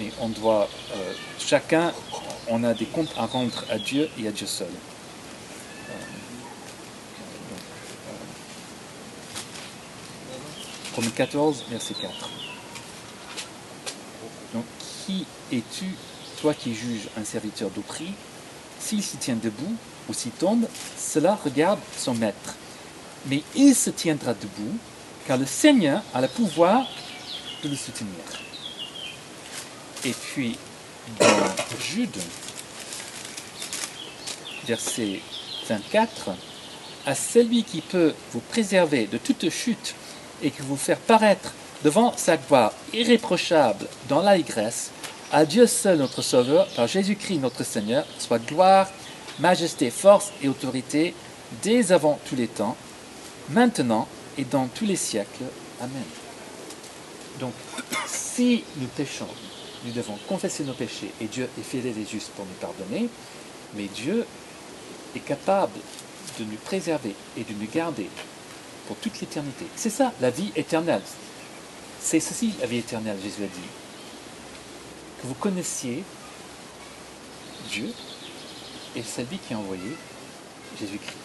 [0.00, 1.92] Mais on doit, euh, chacun,
[2.48, 4.68] on a des comptes à rendre à Dieu et à Dieu seul.
[10.94, 12.12] Romains 14, verset 4.
[14.54, 14.64] Donc,
[15.04, 15.86] qui es-tu,
[16.40, 18.12] toi qui juges un serviteur d'oppris
[18.78, 19.74] S'il s'y tient debout
[20.08, 22.54] ou s'il tombe, cela regarde son maître.
[23.26, 24.78] Mais il se tiendra debout,
[25.26, 26.86] car le Seigneur a le pouvoir
[27.64, 28.12] de le soutenir.
[30.04, 30.56] Et puis,
[31.18, 32.16] dans Jude,
[34.64, 35.20] verset
[35.68, 36.30] 24,
[37.06, 39.94] à celui qui peut vous préserver de toute chute
[40.44, 41.52] et qui vous faire paraître
[41.82, 44.90] devant sa gloire irréprochable dans l'allégresse,
[45.32, 48.88] à Dieu seul notre Sauveur, par Jésus-Christ notre Seigneur, soit gloire,
[49.40, 51.14] majesté, force et autorité
[51.62, 52.76] dès avant tous les temps,
[53.50, 54.06] maintenant
[54.38, 55.44] et dans tous les siècles.
[55.80, 56.04] Amen.
[57.40, 57.52] Donc,
[58.06, 59.28] si nous péchons,
[59.84, 63.08] nous devons confesser nos péchés et Dieu est fidèle et juste pour nous pardonner,
[63.74, 64.24] mais Dieu
[65.16, 65.78] est capable
[66.38, 68.08] de nous préserver et de nous garder
[68.86, 69.66] pour toute l'éternité.
[69.76, 71.02] C'est ça, la vie éternelle.
[72.00, 73.68] C'est ceci, la vie éternelle, Jésus a dit.
[75.22, 76.04] Que vous connaissiez
[77.70, 77.88] Dieu
[78.94, 79.96] et celui qui a envoyé
[80.78, 81.16] Jésus-Christ.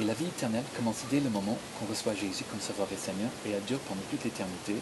[0.00, 3.30] Et la vie éternelle commence dès le moment qu'on reçoit Jésus comme Sauveur et Seigneur
[3.46, 4.76] et elle dure pendant toute l'éternité.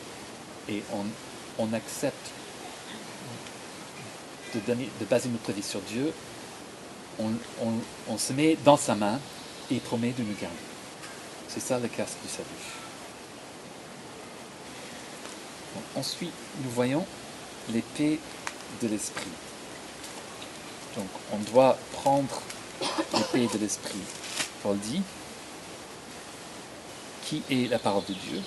[0.69, 0.83] Et
[1.59, 2.31] on, accepte
[4.55, 6.13] de, baser notre vie sur Dieu.
[7.19, 7.31] On,
[7.63, 9.19] on- on se met dans sa main
[9.71, 10.68] et il promet de nous garder.
[11.49, 12.47] C'est ça le casque du salut.
[15.97, 16.33] Ensuite,
[16.63, 17.05] nous voyons
[17.71, 18.21] l'épée
[18.83, 19.31] de l'esprit.
[20.97, 22.43] Donc, on doit prendre
[23.15, 23.99] l'épée de l'esprit.
[24.63, 25.03] Paul dit,
[27.25, 28.41] qui est la parole de Dieu?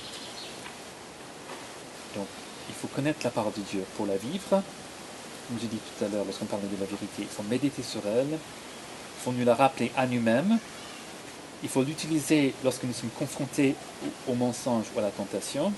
[2.16, 2.28] Donc,
[2.70, 4.50] il faut connaître la parole de Dieu pour la vivre.
[4.50, 8.06] Comme j'ai dit tout à l'heure, lorsqu'on parlait de la vérité, il faut méditer sur
[8.06, 8.30] elle.
[8.30, 10.60] Il faut nous la rappeler à nous-mêmes.
[11.64, 13.76] Il faut l'utiliser lorsque nous sommes confrontés
[14.28, 15.72] au, mensonge ou à la tentation,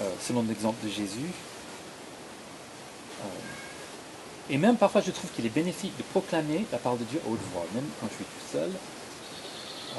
[0.00, 1.30] euh, selon l'exemple de Jésus.
[3.20, 3.24] Euh,
[4.50, 7.28] et même parfois, je trouve qu'il est bénéfique de proclamer la parole de Dieu à
[7.30, 8.70] haute voix, même quand je suis tout seul,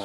[0.00, 0.04] euh,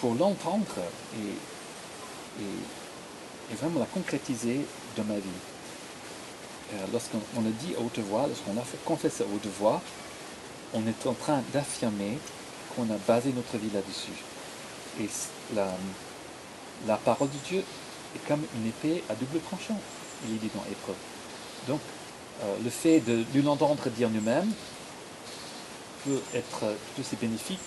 [0.00, 0.74] pour, l'entendre
[1.14, 4.62] et, et, vraiment la concrétiser
[4.96, 5.40] dans ma vie.
[6.90, 9.82] Lorsqu'on on le dit à haute voix, lorsqu'on a fait confesser à haute voix,
[10.74, 12.18] on est en train d'affirmer
[12.74, 14.22] qu'on a basé notre vie là-dessus.
[15.00, 15.08] Et
[15.54, 17.64] la, parole de Dieu
[18.14, 19.80] est comme une épée à double tranchant,
[20.26, 20.94] il est dit dans Hébreu.
[21.68, 21.80] Donc,
[22.42, 24.50] euh, le fait de, de l'entendre dire nous-mêmes
[26.04, 27.60] peut être tout aussi bénéfique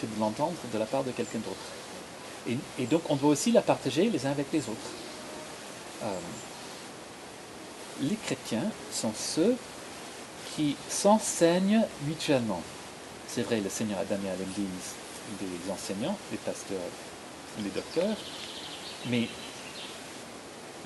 [0.00, 1.56] que de l'entendre de la part de quelqu'un d'autre.
[2.48, 4.90] Et, et donc, on doit aussi la partager les uns avec les autres.
[6.02, 6.06] Euh,
[8.02, 9.56] les chrétiens sont ceux
[10.54, 12.62] qui s'enseignent mutuellement.
[13.28, 14.94] C'est vrai, le Seigneur a donné à l'Église
[15.40, 16.78] des enseignants, des pasteurs,
[17.58, 18.16] des docteurs,
[19.06, 19.28] mais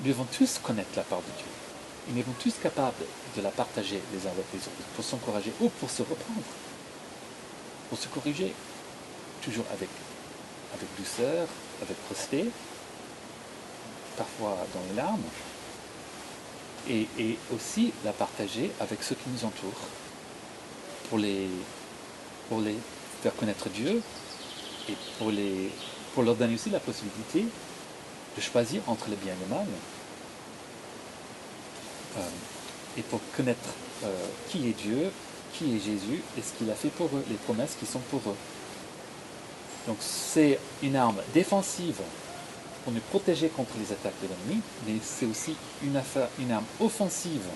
[0.01, 1.45] nous devons tous connaître la part de Dieu.
[2.09, 3.05] Et nous sommes tous capables
[3.35, 6.41] de la partager les uns avec les autres pour s'encourager ou pour se reprendre,
[7.89, 8.53] pour se corriger,
[9.43, 9.89] toujours avec,
[10.73, 11.47] avec douceur,
[11.81, 12.45] avec respect,
[14.17, 15.21] parfois dans les larmes,
[16.89, 17.07] et,
[17.53, 19.87] aussi la partager avec ceux qui nous entourent
[21.09, 21.47] pour les,
[23.21, 24.01] faire connaître Dieu
[24.87, 27.45] et pour leur donner aussi la possibilité
[28.35, 29.67] de choisir entre le bien et le mal
[32.17, 32.21] euh,
[32.97, 33.69] et pour connaître
[34.03, 35.11] euh, qui est Dieu,
[35.53, 38.21] qui est Jésus et ce qu'il a fait pour eux, les promesses qui sont pour
[38.27, 38.37] eux.
[39.87, 42.01] Donc c'est une arme défensive
[42.83, 46.65] pour nous protéger contre les attaques de l'ennemi, mais c'est aussi une, affaire, une arme
[46.79, 47.47] offensive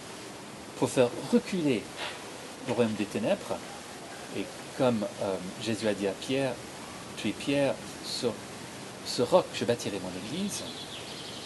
[0.78, 1.84] pour faire reculer
[2.68, 3.58] le royaume des ténèbres.
[4.38, 4.46] Et
[4.78, 6.54] comme euh, Jésus a dit à Pierre,
[7.18, 8.34] tu es Pierre, sur
[9.06, 10.64] ce roc je bâtirai mon église,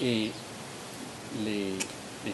[0.02, 0.32] et
[1.44, 1.74] les,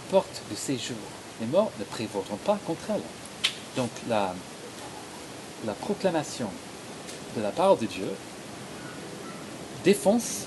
[0.10, 0.98] portes de séjour,
[1.40, 3.02] les morts ne prévaudront pas contre elle.
[3.76, 4.34] Donc la,
[5.66, 6.50] la proclamation
[7.36, 8.10] de la parole de Dieu
[9.84, 10.46] défonce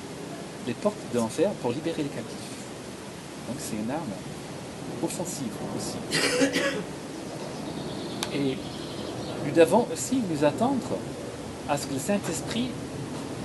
[0.67, 2.37] les portes de l'enfer pour libérer les captifs.
[3.49, 4.15] Donc c'est une arme
[5.03, 5.99] offensive aussi.
[8.35, 8.57] Et
[9.45, 10.99] nous devons aussi nous attendre
[11.69, 12.69] à ce que le Saint-Esprit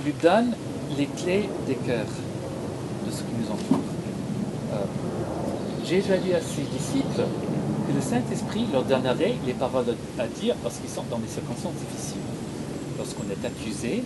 [0.04, 0.54] lui donne
[0.96, 2.06] les clés des cœurs
[3.06, 3.84] de ce qui nous entoure.
[4.72, 4.84] Euh,
[5.84, 7.22] Jésus a dit à ses disciples
[7.86, 12.20] que le Saint-Esprit leur donnerait les paroles à dire lorsqu'ils sont dans des circonstances difficiles,
[12.98, 14.02] lorsqu'on est accusé,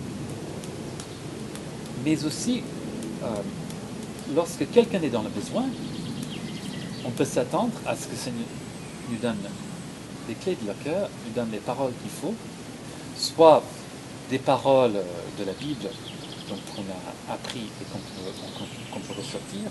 [2.05, 2.62] mais aussi
[4.34, 5.64] lorsque quelqu'un est dans le besoin,
[7.04, 8.46] on peut s'attendre à ce que Seigneur
[9.10, 9.38] nous donne
[10.28, 12.34] les clés de leur cœur, nous donne les paroles qu'il faut,
[13.16, 13.62] soit
[14.30, 14.94] des paroles
[15.38, 15.88] de la Bible
[16.48, 19.70] donc qu'on a appris et qu'on peut, ressortir,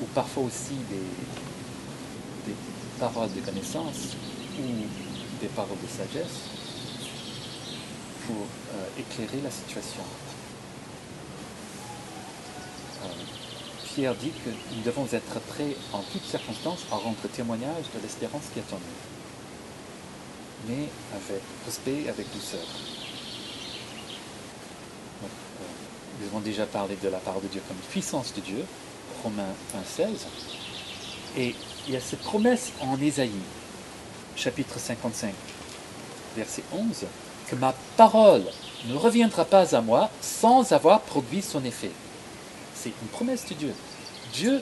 [0.00, 2.56] ou parfois aussi des, des
[2.98, 4.16] paroles de connaissance
[4.58, 4.62] ou
[5.40, 6.38] des paroles de sagesse
[8.26, 10.02] pour euh, éclairer la situation.
[13.94, 18.42] Pierre dit que nous devons être prêts en toutes circonstances à rendre témoignage de l'espérance
[18.52, 22.58] qui est en nous, mais avec respect et avec douceur.
[25.22, 25.26] Euh,
[26.18, 28.64] nous avons déjà parlé de la parole de Dieu comme puissance de Dieu,
[29.22, 29.54] Romains
[29.98, 30.08] 1,16.
[31.36, 31.54] Et
[31.86, 33.30] il y a cette promesse en Ésaïe,
[34.34, 35.32] chapitre 55,
[36.36, 37.06] verset 11,
[37.48, 38.42] que ma parole
[38.86, 41.92] ne reviendra pas à moi sans avoir produit son effet.
[42.84, 43.74] C'est une promesse de Dieu.
[44.34, 44.60] Dieu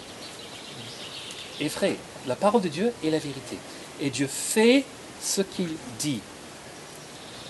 [1.61, 1.97] est vrai.
[2.29, 3.59] La parole de Dieu est la vérité.
[4.01, 4.85] Et Dieu fait
[5.21, 6.21] ce qu'il dit.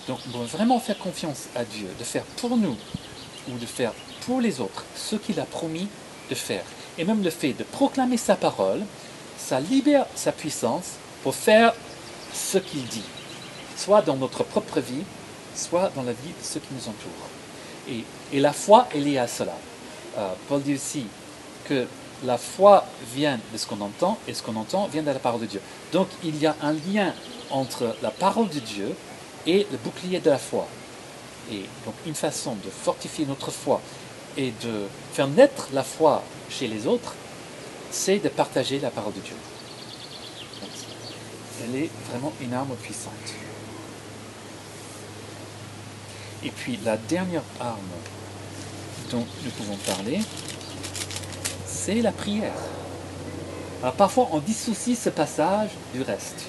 [0.09, 2.75] Donc, on vraiment faire confiance à Dieu, de faire pour nous
[3.51, 3.93] ou de faire
[4.25, 5.89] pour les autres ce qu'il a promis
[6.31, 6.65] de faire.
[6.97, 8.81] Et même le fait de proclamer sa parole,
[9.37, 11.75] ça libère sa puissance pour faire
[12.33, 13.05] ce qu'il dit,
[13.77, 15.05] soit dans notre propre vie
[15.55, 17.29] soit dans la vie de ceux qui nous entourent.
[17.91, 19.53] Et, et la foi est liée à cela.
[20.18, 21.07] Euh, Paul dit aussi
[21.64, 21.87] que
[22.25, 25.40] la foi vient de ce qu'on entend et ce qu'on entend vient de la parole
[25.40, 25.61] de Dieu.
[25.92, 27.14] Donc il y a un lien
[27.51, 28.94] entre la parole de Dieu
[29.46, 30.66] et le bouclier de la foi.
[31.51, 33.81] Et donc une façon de fortifier notre foi
[34.37, 37.14] et de faire naître la foi chez les autres,
[37.90, 39.37] c'est de partager la parole de Dieu.
[41.64, 43.12] elle est vraiment une arme puissante.
[46.44, 47.79] Et puis la dernière arme
[49.18, 50.20] nous pouvons parler,
[51.66, 52.55] c'est la prière.
[53.83, 56.46] Alors parfois on dissocie ce passage du reste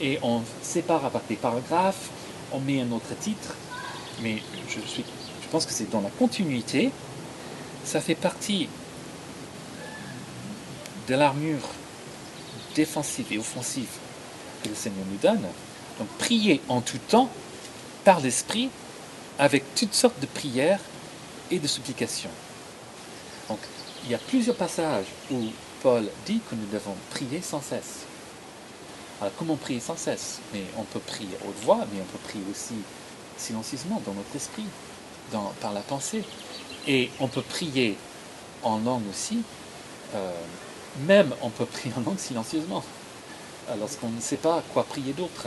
[0.00, 2.10] et on sépare par des paragraphes,
[2.52, 3.54] on met un autre titre,
[4.22, 6.90] mais je, je pense que c'est dans la continuité,
[7.84, 8.68] ça fait partie
[11.08, 11.68] de l'armure
[12.74, 13.88] défensive et offensive
[14.62, 15.42] que le Seigneur nous donne.
[15.98, 17.28] Donc prier en tout temps
[18.04, 18.70] par l'Esprit
[19.38, 20.80] avec toutes sortes de prières
[21.50, 22.30] et de supplications.
[23.48, 23.58] Donc
[24.04, 25.36] il y a plusieurs passages où
[25.82, 28.06] Paul dit que nous devons prier sans cesse.
[29.20, 30.40] Alors comment prier sans cesse?
[30.52, 32.74] Mais on peut prier haute voix, mais on peut prier aussi
[33.36, 34.64] silencieusement dans notre esprit,
[35.32, 36.24] dans, par la pensée.
[36.86, 37.96] Et on peut prier
[38.62, 39.42] en langue aussi.
[40.14, 40.32] Euh,
[41.06, 42.84] même on peut prier en langue silencieusement,
[43.78, 45.46] lorsqu'on ne sait pas quoi prier d'autre.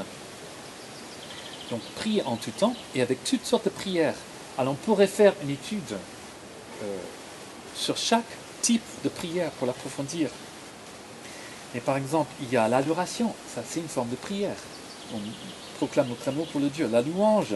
[1.70, 4.16] Donc prier en tout temps et avec toutes sortes de prières.
[4.58, 5.94] Alors on pourrait faire une étude
[6.84, 6.98] euh,
[7.76, 8.26] sur chaque
[8.62, 10.30] type de prière pour l'approfondir.
[11.76, 14.56] Et par exemple, il y a l'adoration, ça c'est une forme de prière.
[15.14, 15.20] On
[15.78, 16.90] proclame notre amour pour le Dieu.
[16.92, 17.56] La louange,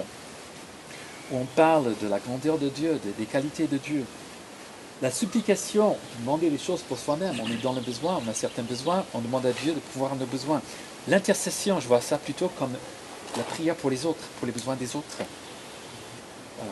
[1.31, 4.05] où on parle de la grandeur de Dieu, des qualités de Dieu.
[5.01, 7.35] La supplication, demander les choses pour soi-même.
[7.41, 10.15] On est dans le besoin, on a certains besoins, on demande à Dieu de pouvoir
[10.15, 10.61] nos besoins.
[11.07, 12.73] L'intercession, je vois ça plutôt comme
[13.35, 15.17] la prière pour les autres, pour les besoins des autres.
[16.61, 16.65] Euh,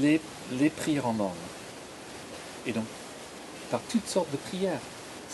[0.00, 0.20] les,
[0.52, 1.30] les prières en langue.
[2.66, 2.86] Et donc,
[3.70, 4.80] par toutes sortes de prières,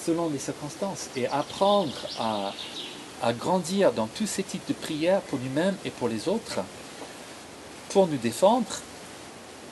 [0.04, 2.52] selon les circonstances, et apprendre à,
[3.22, 6.60] à grandir dans tous ces types de prières pour nous-mêmes et pour les autres,
[7.90, 8.80] pour nous défendre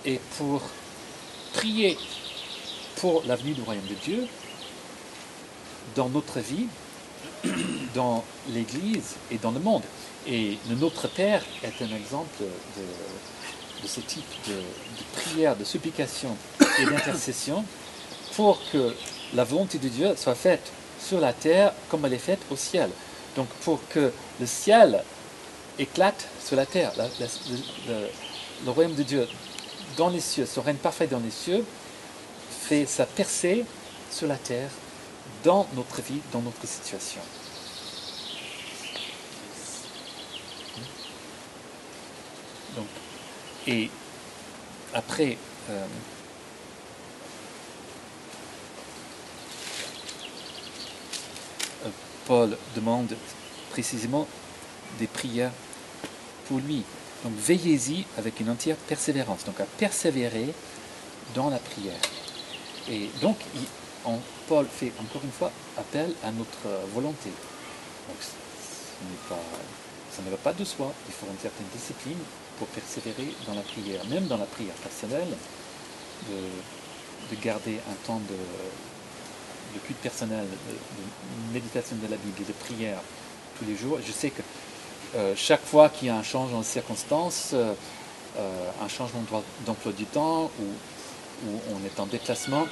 [0.05, 0.63] et pour
[1.55, 1.99] prier
[2.97, 4.27] pour l'avenir du royaume de Dieu
[5.95, 6.67] dans notre vie,
[7.95, 9.83] dans l'Église et dans le monde.
[10.27, 12.83] Et notre Père est un exemple de,
[13.87, 16.37] ce type de, de prière, de supplication
[16.79, 17.65] et d'intercession
[18.35, 18.95] pour que
[19.35, 22.91] la volonté de Dieu soit faite sur la terre comme elle est faite au ciel.
[23.37, 25.03] Donc pour que le ciel
[25.79, 29.29] éclate sur la terre, le, royaume de Dieu
[29.97, 31.65] dans les cieux, son règne parfait dans les cieux,
[32.63, 33.65] fait sa percée
[34.11, 34.71] sur la terre,
[35.45, 37.21] dans notre vie, dans notre situation.
[42.77, 42.87] Donc,
[43.67, 43.91] et
[44.95, 45.37] après,
[45.71, 45.87] euh,
[52.27, 53.17] Paul demande
[53.71, 54.27] précisément
[54.99, 55.53] des prières
[56.47, 56.83] pour lui.
[57.25, 60.55] Donc veillez-y avec une entière persévérance, donc à persévérer
[61.35, 62.01] dans la prière.
[62.89, 63.37] Et donc
[64.47, 67.31] Paul fait encore une fois appel à notre volonté.
[68.09, 68.17] Donc
[70.11, 72.19] ça ne va pas de soi, il faut une certaine discipline
[72.59, 75.37] pour persévérer dans la prière, même dans la prière personnelle,
[76.29, 78.37] de garder un temps de,
[79.75, 82.99] de culte personnel, de, méditation de la Bible et de prière
[83.59, 84.43] tous les jours, je sais que
[85.17, 87.73] euh, chaque fois qu'il y a un changement de circonstances, euh,
[88.39, 89.23] euh, un changement
[89.67, 90.65] d'emploi du temps ou,
[91.73, 92.67] on est en déplacement,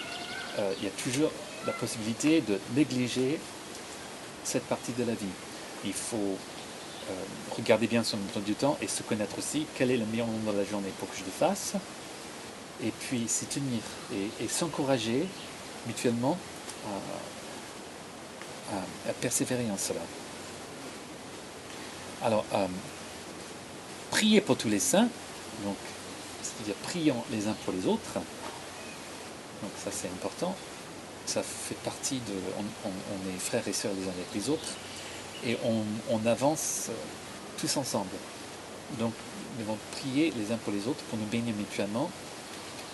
[0.59, 1.31] il y a toujours
[1.67, 3.39] la possibilité de négliger
[4.43, 5.35] cette partie de la vie.
[5.85, 6.37] Il faut
[7.57, 10.53] regarder bien son emploi du temps et se connaître aussi quel est le meilleur moment
[10.53, 11.75] de la journée pour que je le fasse.
[12.85, 13.81] Et puis s'y tenir
[14.13, 15.27] et s'encourager
[15.87, 16.37] mutuellement
[18.73, 20.01] à, persévérer en cela.
[22.23, 22.67] Alors, euh,
[24.11, 25.09] prier pour tous les saints,
[25.65, 25.77] donc,
[26.43, 28.15] c'est-à-dire prions les uns pour les autres,
[29.63, 30.55] donc ça c'est important,
[31.27, 32.35] ça fait partie de,
[32.85, 34.75] on, est frères et sœurs les uns avec les autres,
[35.45, 36.91] et on, avance
[37.59, 38.11] tous ensemble.
[38.99, 39.13] Donc,
[39.59, 42.11] nous devons prier les uns pour les autres pour nous bénir mutuellement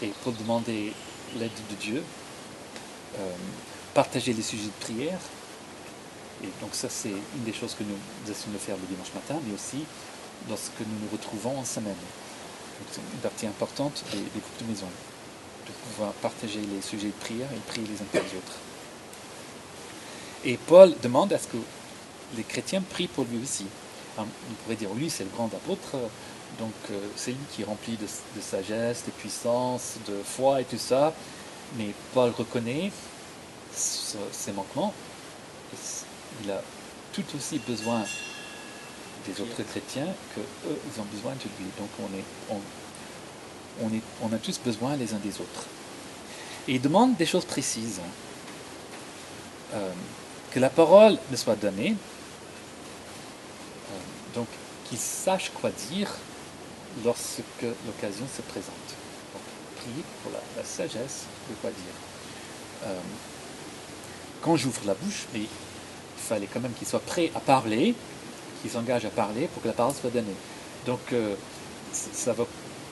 [0.03, 0.93] et pour demander
[1.39, 2.03] l'aide de Dieu.
[3.19, 3.31] Euh,
[3.95, 5.19] partager les sujets de prière.
[6.43, 7.97] Et donc ça, c'est une des choses que nous
[8.31, 9.85] essayons de faire le dimanche matin, mais aussi
[10.49, 11.97] lorsque nous nous retrouvons en semaine.
[12.91, 14.89] C'est une partie importante des, groupes de maison,
[15.67, 18.59] de pouvoir partager les sujets de prière et prier les uns pour les autres.
[20.45, 21.59] Et Paul demande à ce que
[22.37, 23.67] les chrétiens prient pour lui aussi.
[24.19, 24.25] on
[24.63, 25.97] pourrait dire, lui, c'est le grand apôtre,
[26.59, 30.79] Donc euh, c'est lui qui est rempli de, sagesse, de puissance, de foi et tout
[30.79, 31.15] ça.
[31.77, 32.91] Mais Paul reconnaît
[33.75, 34.93] ses manquements.
[36.45, 36.63] Il a
[37.13, 38.03] tout aussi besoin
[39.27, 41.71] des autres chrétiens que eux, ils ont besoin de lui.
[41.79, 42.59] Donc on est,
[43.81, 45.67] on, est, on a tous besoin les uns des autres.
[46.69, 48.01] Et il demande des choses précises.
[49.75, 49.91] Euh,
[50.53, 51.97] que la parole me soit donnée,
[54.35, 54.47] donc
[54.85, 56.11] qu'il sache quoi dire
[57.05, 58.89] lorsque l'occasion se présente.
[59.33, 59.43] Donc
[59.77, 62.85] prier pour la, sagesse de quoi dire.
[62.85, 62.99] Euh,
[64.43, 65.47] quand j'ouvre la bouche, il
[66.17, 67.95] fallait quand même qu'il soit prêt à parler,
[68.61, 70.37] qu'il s'engage à parler pour que la parole soit donnée.
[70.87, 71.35] Donc euh,
[71.93, 72.49] ça ne vaut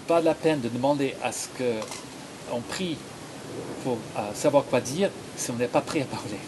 [0.06, 2.96] pas la peine de demander à ce qu'on prie
[3.84, 3.98] pour
[4.34, 6.38] savoir quoi dire si on n'est pas prêt à parler.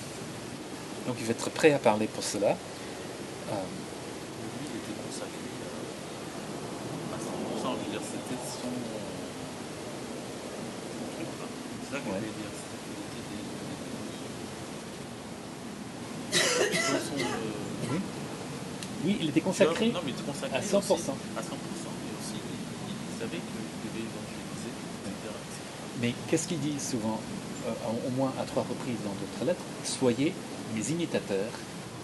[1.06, 2.50] Donc il faut être prêt à parler pour cela.
[2.50, 3.54] Euh,
[4.60, 5.50] Lui, il était consacré
[7.10, 7.74] euh, à 100%.
[7.80, 8.70] Je veux dire, c'était son.
[10.98, 11.46] son truc, quoi.
[11.82, 12.14] C'est ça que Ouais.
[12.14, 12.52] je voulais dire.
[12.56, 13.18] C'était- il
[16.38, 17.98] était- Dans son, euh,
[19.04, 19.88] oui, il était consacré.
[19.90, 20.94] Non, mais il était consacré à 100%.
[20.94, 21.92] aussi, à 100%.
[21.92, 25.10] Et aussi, il, il savait qu'il devait évangéliser, etc.
[25.10, 25.34] etc.
[26.00, 27.20] Mais qu'est-ce qu'il dit souvent,
[27.66, 27.72] euh,
[28.06, 29.64] au moins à trois reprises dans d'autres lettres?
[29.84, 30.32] Soyez
[30.74, 31.50] mes imitateurs,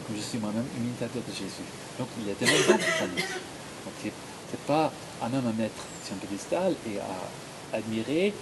[0.06, 1.64] comme je suis moi-même imitateur de Jésus.
[1.98, 3.16] Donc il exemple pour nous.
[3.16, 4.12] Donc
[4.50, 4.92] c'est pas
[5.22, 8.32] un homme à mettre sur un pédestal et à admirer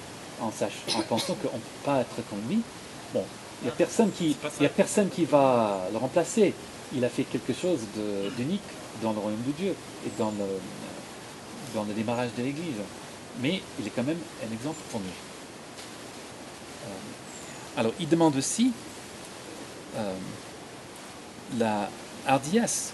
[0.40, 2.60] en, en pensant qu'on ne peut pas être comme lui.
[3.14, 3.24] Bon,
[3.62, 6.54] il n'y a, personne qui- y a personne qui va le remplacer.
[6.94, 7.80] Il a fait quelque chose
[8.36, 8.60] d'unique
[9.02, 9.74] dans le royaume de Dieu
[10.06, 10.46] et dans le,
[11.74, 12.76] dans le démarrage de l'Église.
[13.40, 15.06] Mais il est quand même un exemple pour nous.
[16.86, 18.72] Euh, alors, il demande aussi
[19.96, 20.12] euh,
[21.58, 21.88] la
[22.26, 22.92] hardiesse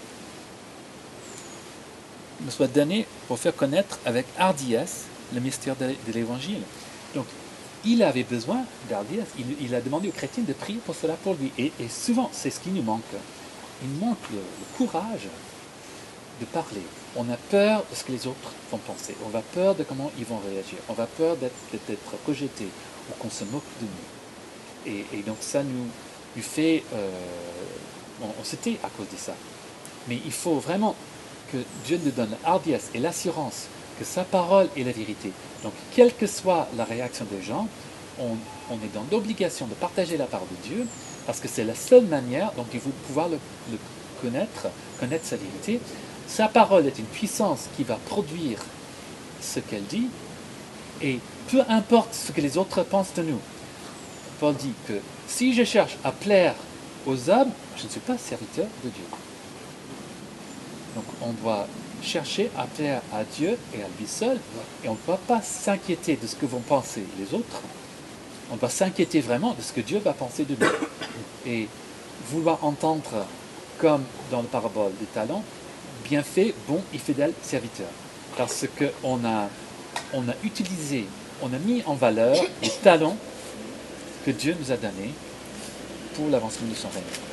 [2.43, 6.61] me soit donnée pour faire connaître avec hardiesse le mystère de, l'Évangile.
[7.15, 7.25] Donc,
[7.85, 9.27] il avait besoin d'hardiesse.
[9.61, 11.51] Il, a demandé aux chrétiens de prier pour cela pour lui.
[11.57, 13.01] Et, souvent, c'est ce qui nous manque.
[13.83, 14.39] Il manque le,
[14.77, 15.27] courage
[16.39, 16.81] de parler.
[17.15, 19.15] On a peur de ce que les autres vont penser.
[19.31, 20.79] On a peur de comment ils vont réagir.
[20.89, 21.53] On a peur d'être
[22.27, 22.65] rejeté
[23.09, 25.03] ou qu'on se moque de nous.
[25.13, 26.83] Et, donc ça nous, fait...
[26.93, 27.09] euh,
[28.21, 29.33] on, on se tait à cause de ça.
[30.07, 30.95] Mais il faut vraiment
[31.85, 33.67] Dieu nous donne la hardiesse et l'assurance
[33.99, 35.31] que sa parole est la vérité.
[35.63, 37.67] Donc, quelle que soit la réaction des gens,
[38.19, 38.35] on,
[38.69, 40.87] on est dans l'obligation de partager la parole de Dieu
[41.25, 43.39] parce que c'est la seule manière dont il faut pouvoir le,
[43.71, 43.77] le
[44.21, 44.67] connaître,
[44.99, 45.79] connaître sa vérité.
[46.27, 48.59] Sa parole est une puissance qui va produire
[49.41, 50.07] ce qu'elle dit
[51.01, 53.39] et peu importe ce que les autres pensent de nous.
[54.39, 54.93] Paul dit que
[55.27, 56.55] si je cherche à plaire
[57.05, 59.03] aux hommes, je ne suis pas serviteur de Dieu.
[60.95, 61.67] Donc on doit
[62.03, 64.37] chercher à plaire à Dieu et à lui seul,
[64.83, 67.61] et on ne doit pas s'inquiéter de ce que vont penser les autres.
[68.51, 70.71] On doit s'inquiéter vraiment de ce que Dieu va penser de nous.
[71.45, 71.67] Et
[72.29, 73.25] vouloir entendre,
[73.79, 75.43] comme dans le parabole des talents,
[76.03, 77.87] bien fait, bon et fidèle serviteur.
[78.37, 79.49] Parce qu'on a,
[80.13, 81.05] on a utilisé,
[81.41, 83.17] on a mis en valeur les talents
[84.25, 85.13] que Dieu nous a donnés
[86.15, 87.32] pour l'avancement de son règne.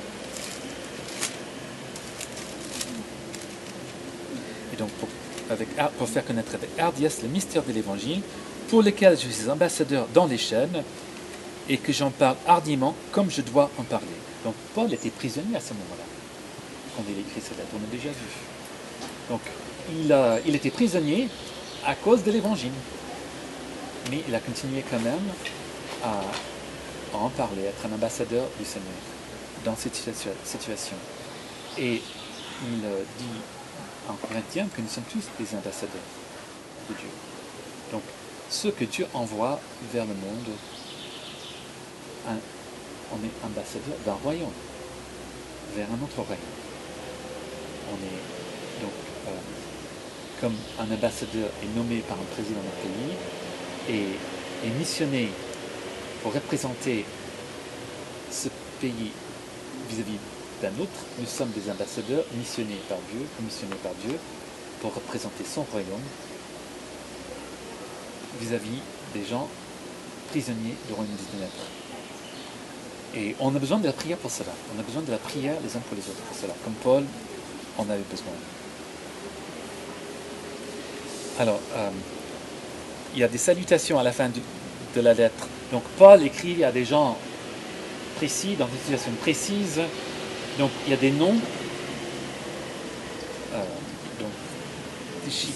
[4.81, 5.09] Donc, pour,
[5.51, 5.69] avec,
[5.99, 8.21] pour faire connaître avec hardiesse le mystère de l'Évangile,
[8.69, 10.83] pour lequel je suis ambassadeur dans les chaînes,
[11.69, 14.07] et que j'en parle hardiment comme je dois en parler.
[14.45, 16.05] Donc, Paul était prisonnier à ce moment-là,
[16.97, 18.31] quand il écrit lettre, on l'a déjà vu.
[19.29, 19.41] Donc,
[20.03, 21.29] il, a- il était prisonnier
[21.87, 22.73] à cause de l'Évangile.
[24.11, 25.27] Mais il a continué quand même
[26.03, 26.23] à,
[27.15, 28.89] à en parler, à être un ambassadeur du Seigneur
[29.65, 30.97] dans cette situa- situation.
[31.79, 32.03] Et
[32.73, 33.39] il dit
[34.11, 36.09] en Corinthiens que nous sommes tous des ambassadeurs
[36.89, 37.09] de Dieu.
[37.93, 38.03] Donc,
[38.49, 39.61] ceux que Dieu envoie
[39.93, 40.57] vers le monde,
[42.27, 44.53] on est ambassadeur d'un royaume,
[45.77, 46.39] vers un autre royaume.
[47.91, 48.93] On est donc,
[49.29, 49.31] euh,
[50.41, 53.17] comme un ambassadeur est nommé par un président d'un pays
[53.89, 55.29] et est missionné
[56.23, 57.05] pour représenter
[58.31, 58.49] ce
[58.81, 59.13] pays
[59.89, 60.19] vis-à-vis
[60.61, 64.17] d'un autre, nous sommes des ambassadeurs missionnés par Dieu, commissionnés par Dieu,
[64.81, 66.01] pour représenter son royaume
[68.41, 68.81] vis-à-vis
[69.15, 69.49] des gens
[70.31, 71.67] prisonniers du royaume des ténèbres.
[73.15, 74.53] Et on a besoin de la prière pour cela.
[74.77, 77.05] On a besoin de la prière les uns pour les autres pour cela, comme Paul
[77.77, 78.33] en avait besoin.
[81.39, 81.91] Alors, euh,
[83.15, 85.49] il y a des salutations à la fin de la lettre.
[85.73, 87.17] Donc, Paul écrit à des gens
[88.17, 89.81] précis, dans des situations précises.
[90.59, 91.37] Donc, il y a des noms.
[93.55, 93.65] Euh,
[94.19, 94.31] donc,
[95.25, 95.55] Tychique,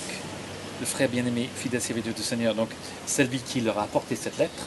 [0.81, 2.71] le frère bien-aimé, fidèle serviteur du Seigneur, donc
[3.07, 4.67] celui qui leur a apporté cette lettre,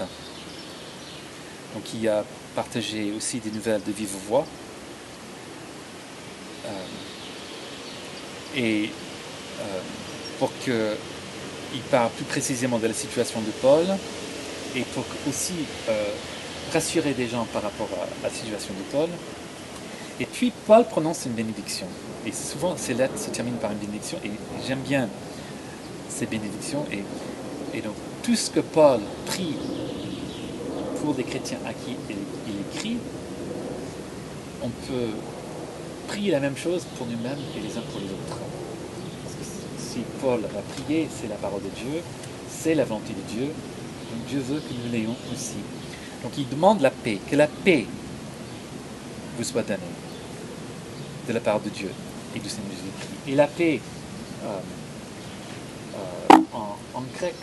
[1.74, 2.24] donc qui a
[2.56, 4.46] partagé aussi des nouvelles de vive voix.
[6.66, 6.70] Euh,
[8.56, 8.90] et
[9.60, 9.80] euh,
[10.40, 13.86] pour qu'il parle plus précisément de la situation de Paul
[14.76, 15.54] et pour aussi
[16.72, 17.90] rassurer des gens par rapport
[18.24, 19.10] à la situation de Paul.
[20.20, 21.86] Et puis Paul prononce une bénédiction.
[22.26, 24.32] Et souvent ces lettres se terminent par une bénédiction et
[24.68, 25.08] j'aime bien
[26.10, 26.86] ces bénédictions.
[26.92, 27.94] Et, donc
[28.24, 29.56] tout ce que Paul prie
[31.02, 32.98] pour des chrétiens à qui il, écrit,
[34.64, 35.12] on peut
[36.08, 38.40] prier la même chose pour nous-mêmes et les uns pour les autres.
[39.24, 39.44] Parce que
[39.78, 42.02] si Paul a prié, c'est la parole de Dieu,
[42.50, 43.46] c'est la volonté de Dieu.
[43.46, 45.58] Donc Dieu veut que nous l'ayons aussi.
[46.24, 47.86] Donc il demande la paix, que la paix
[49.38, 50.07] vous soit donnée
[51.28, 51.90] de la part de Dieu
[52.36, 53.10] et du Seigneur Jésus-Christ.
[53.28, 53.82] Et la paix,
[56.54, 57.36] en, grec,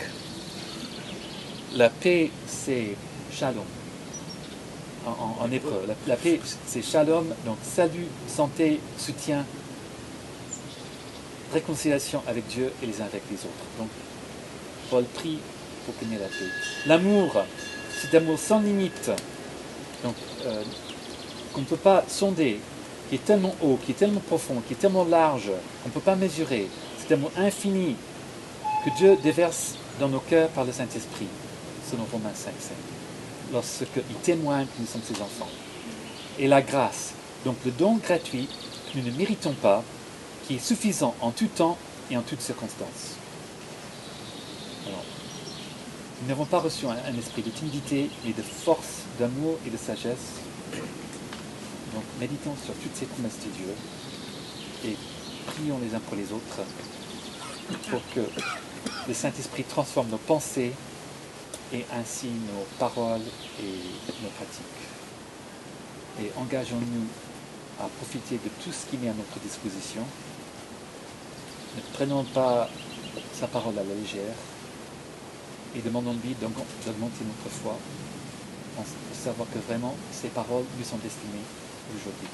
[1.75, 2.95] la paix c'est
[3.31, 3.63] shalom.
[5.05, 9.45] En, en, hébreu, la, paix c'est shalom, donc salut, santé, soutien,
[11.53, 13.65] réconciliation avec Dieu et les uns avec les autres.
[13.77, 13.89] Donc
[14.89, 15.39] Paul prie
[15.85, 16.49] pour qu'il y ait la paix.
[16.87, 17.43] L'amour,
[18.01, 19.11] cet amour sans limite,
[20.03, 20.15] donc
[20.45, 20.63] euh,
[21.53, 22.59] qu'on ne peut pas sonder,
[23.09, 25.51] qui est tellement haut, qui est tellement profond, qui est tellement large,
[25.83, 26.67] qu'on ne peut pas mesurer,
[26.99, 27.95] cet amour infini
[28.83, 31.27] que Dieu déverse dans nos cœurs par le Saint-Esprit,
[31.89, 32.73] selon Romains 5, 5,
[33.53, 35.49] lorsqu'il témoigne que nous sommes ses enfants.
[36.39, 37.13] Et la grâce,
[37.45, 38.47] donc le don gratuit
[38.91, 39.83] que nous ne méritons pas,
[40.47, 41.77] qui est suffisant en tout temps
[42.11, 43.15] et en toutes circonstances.
[44.87, 45.03] Alors,
[46.21, 49.77] nous n'avons pas reçu un, un esprit de timidité, mais de force, d'amour et de
[49.77, 50.41] sagesse.
[51.95, 53.73] Donc méditons sur toutes ces promesses de Dieu
[54.83, 54.97] et
[55.47, 56.59] prions les uns pour les autres
[57.89, 58.19] pour que
[59.07, 60.73] le Saint-Esprit transforme nos pensées
[61.71, 63.21] et ainsi nos paroles
[63.61, 63.79] et
[64.21, 64.65] nos pratiques.
[66.21, 67.07] Et engageons-nous
[67.79, 70.01] à profiter de tout ce qui est à notre disposition.
[71.77, 72.69] Ne prenons pas
[73.33, 74.35] sa parole à la légère
[75.73, 77.77] et demandons-lui d'augmenter notre foi
[78.75, 81.45] pour savoir que vraiment ces paroles lui sont destinées
[81.93, 82.29] aujourd'hui.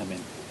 [0.00, 0.45] Amen.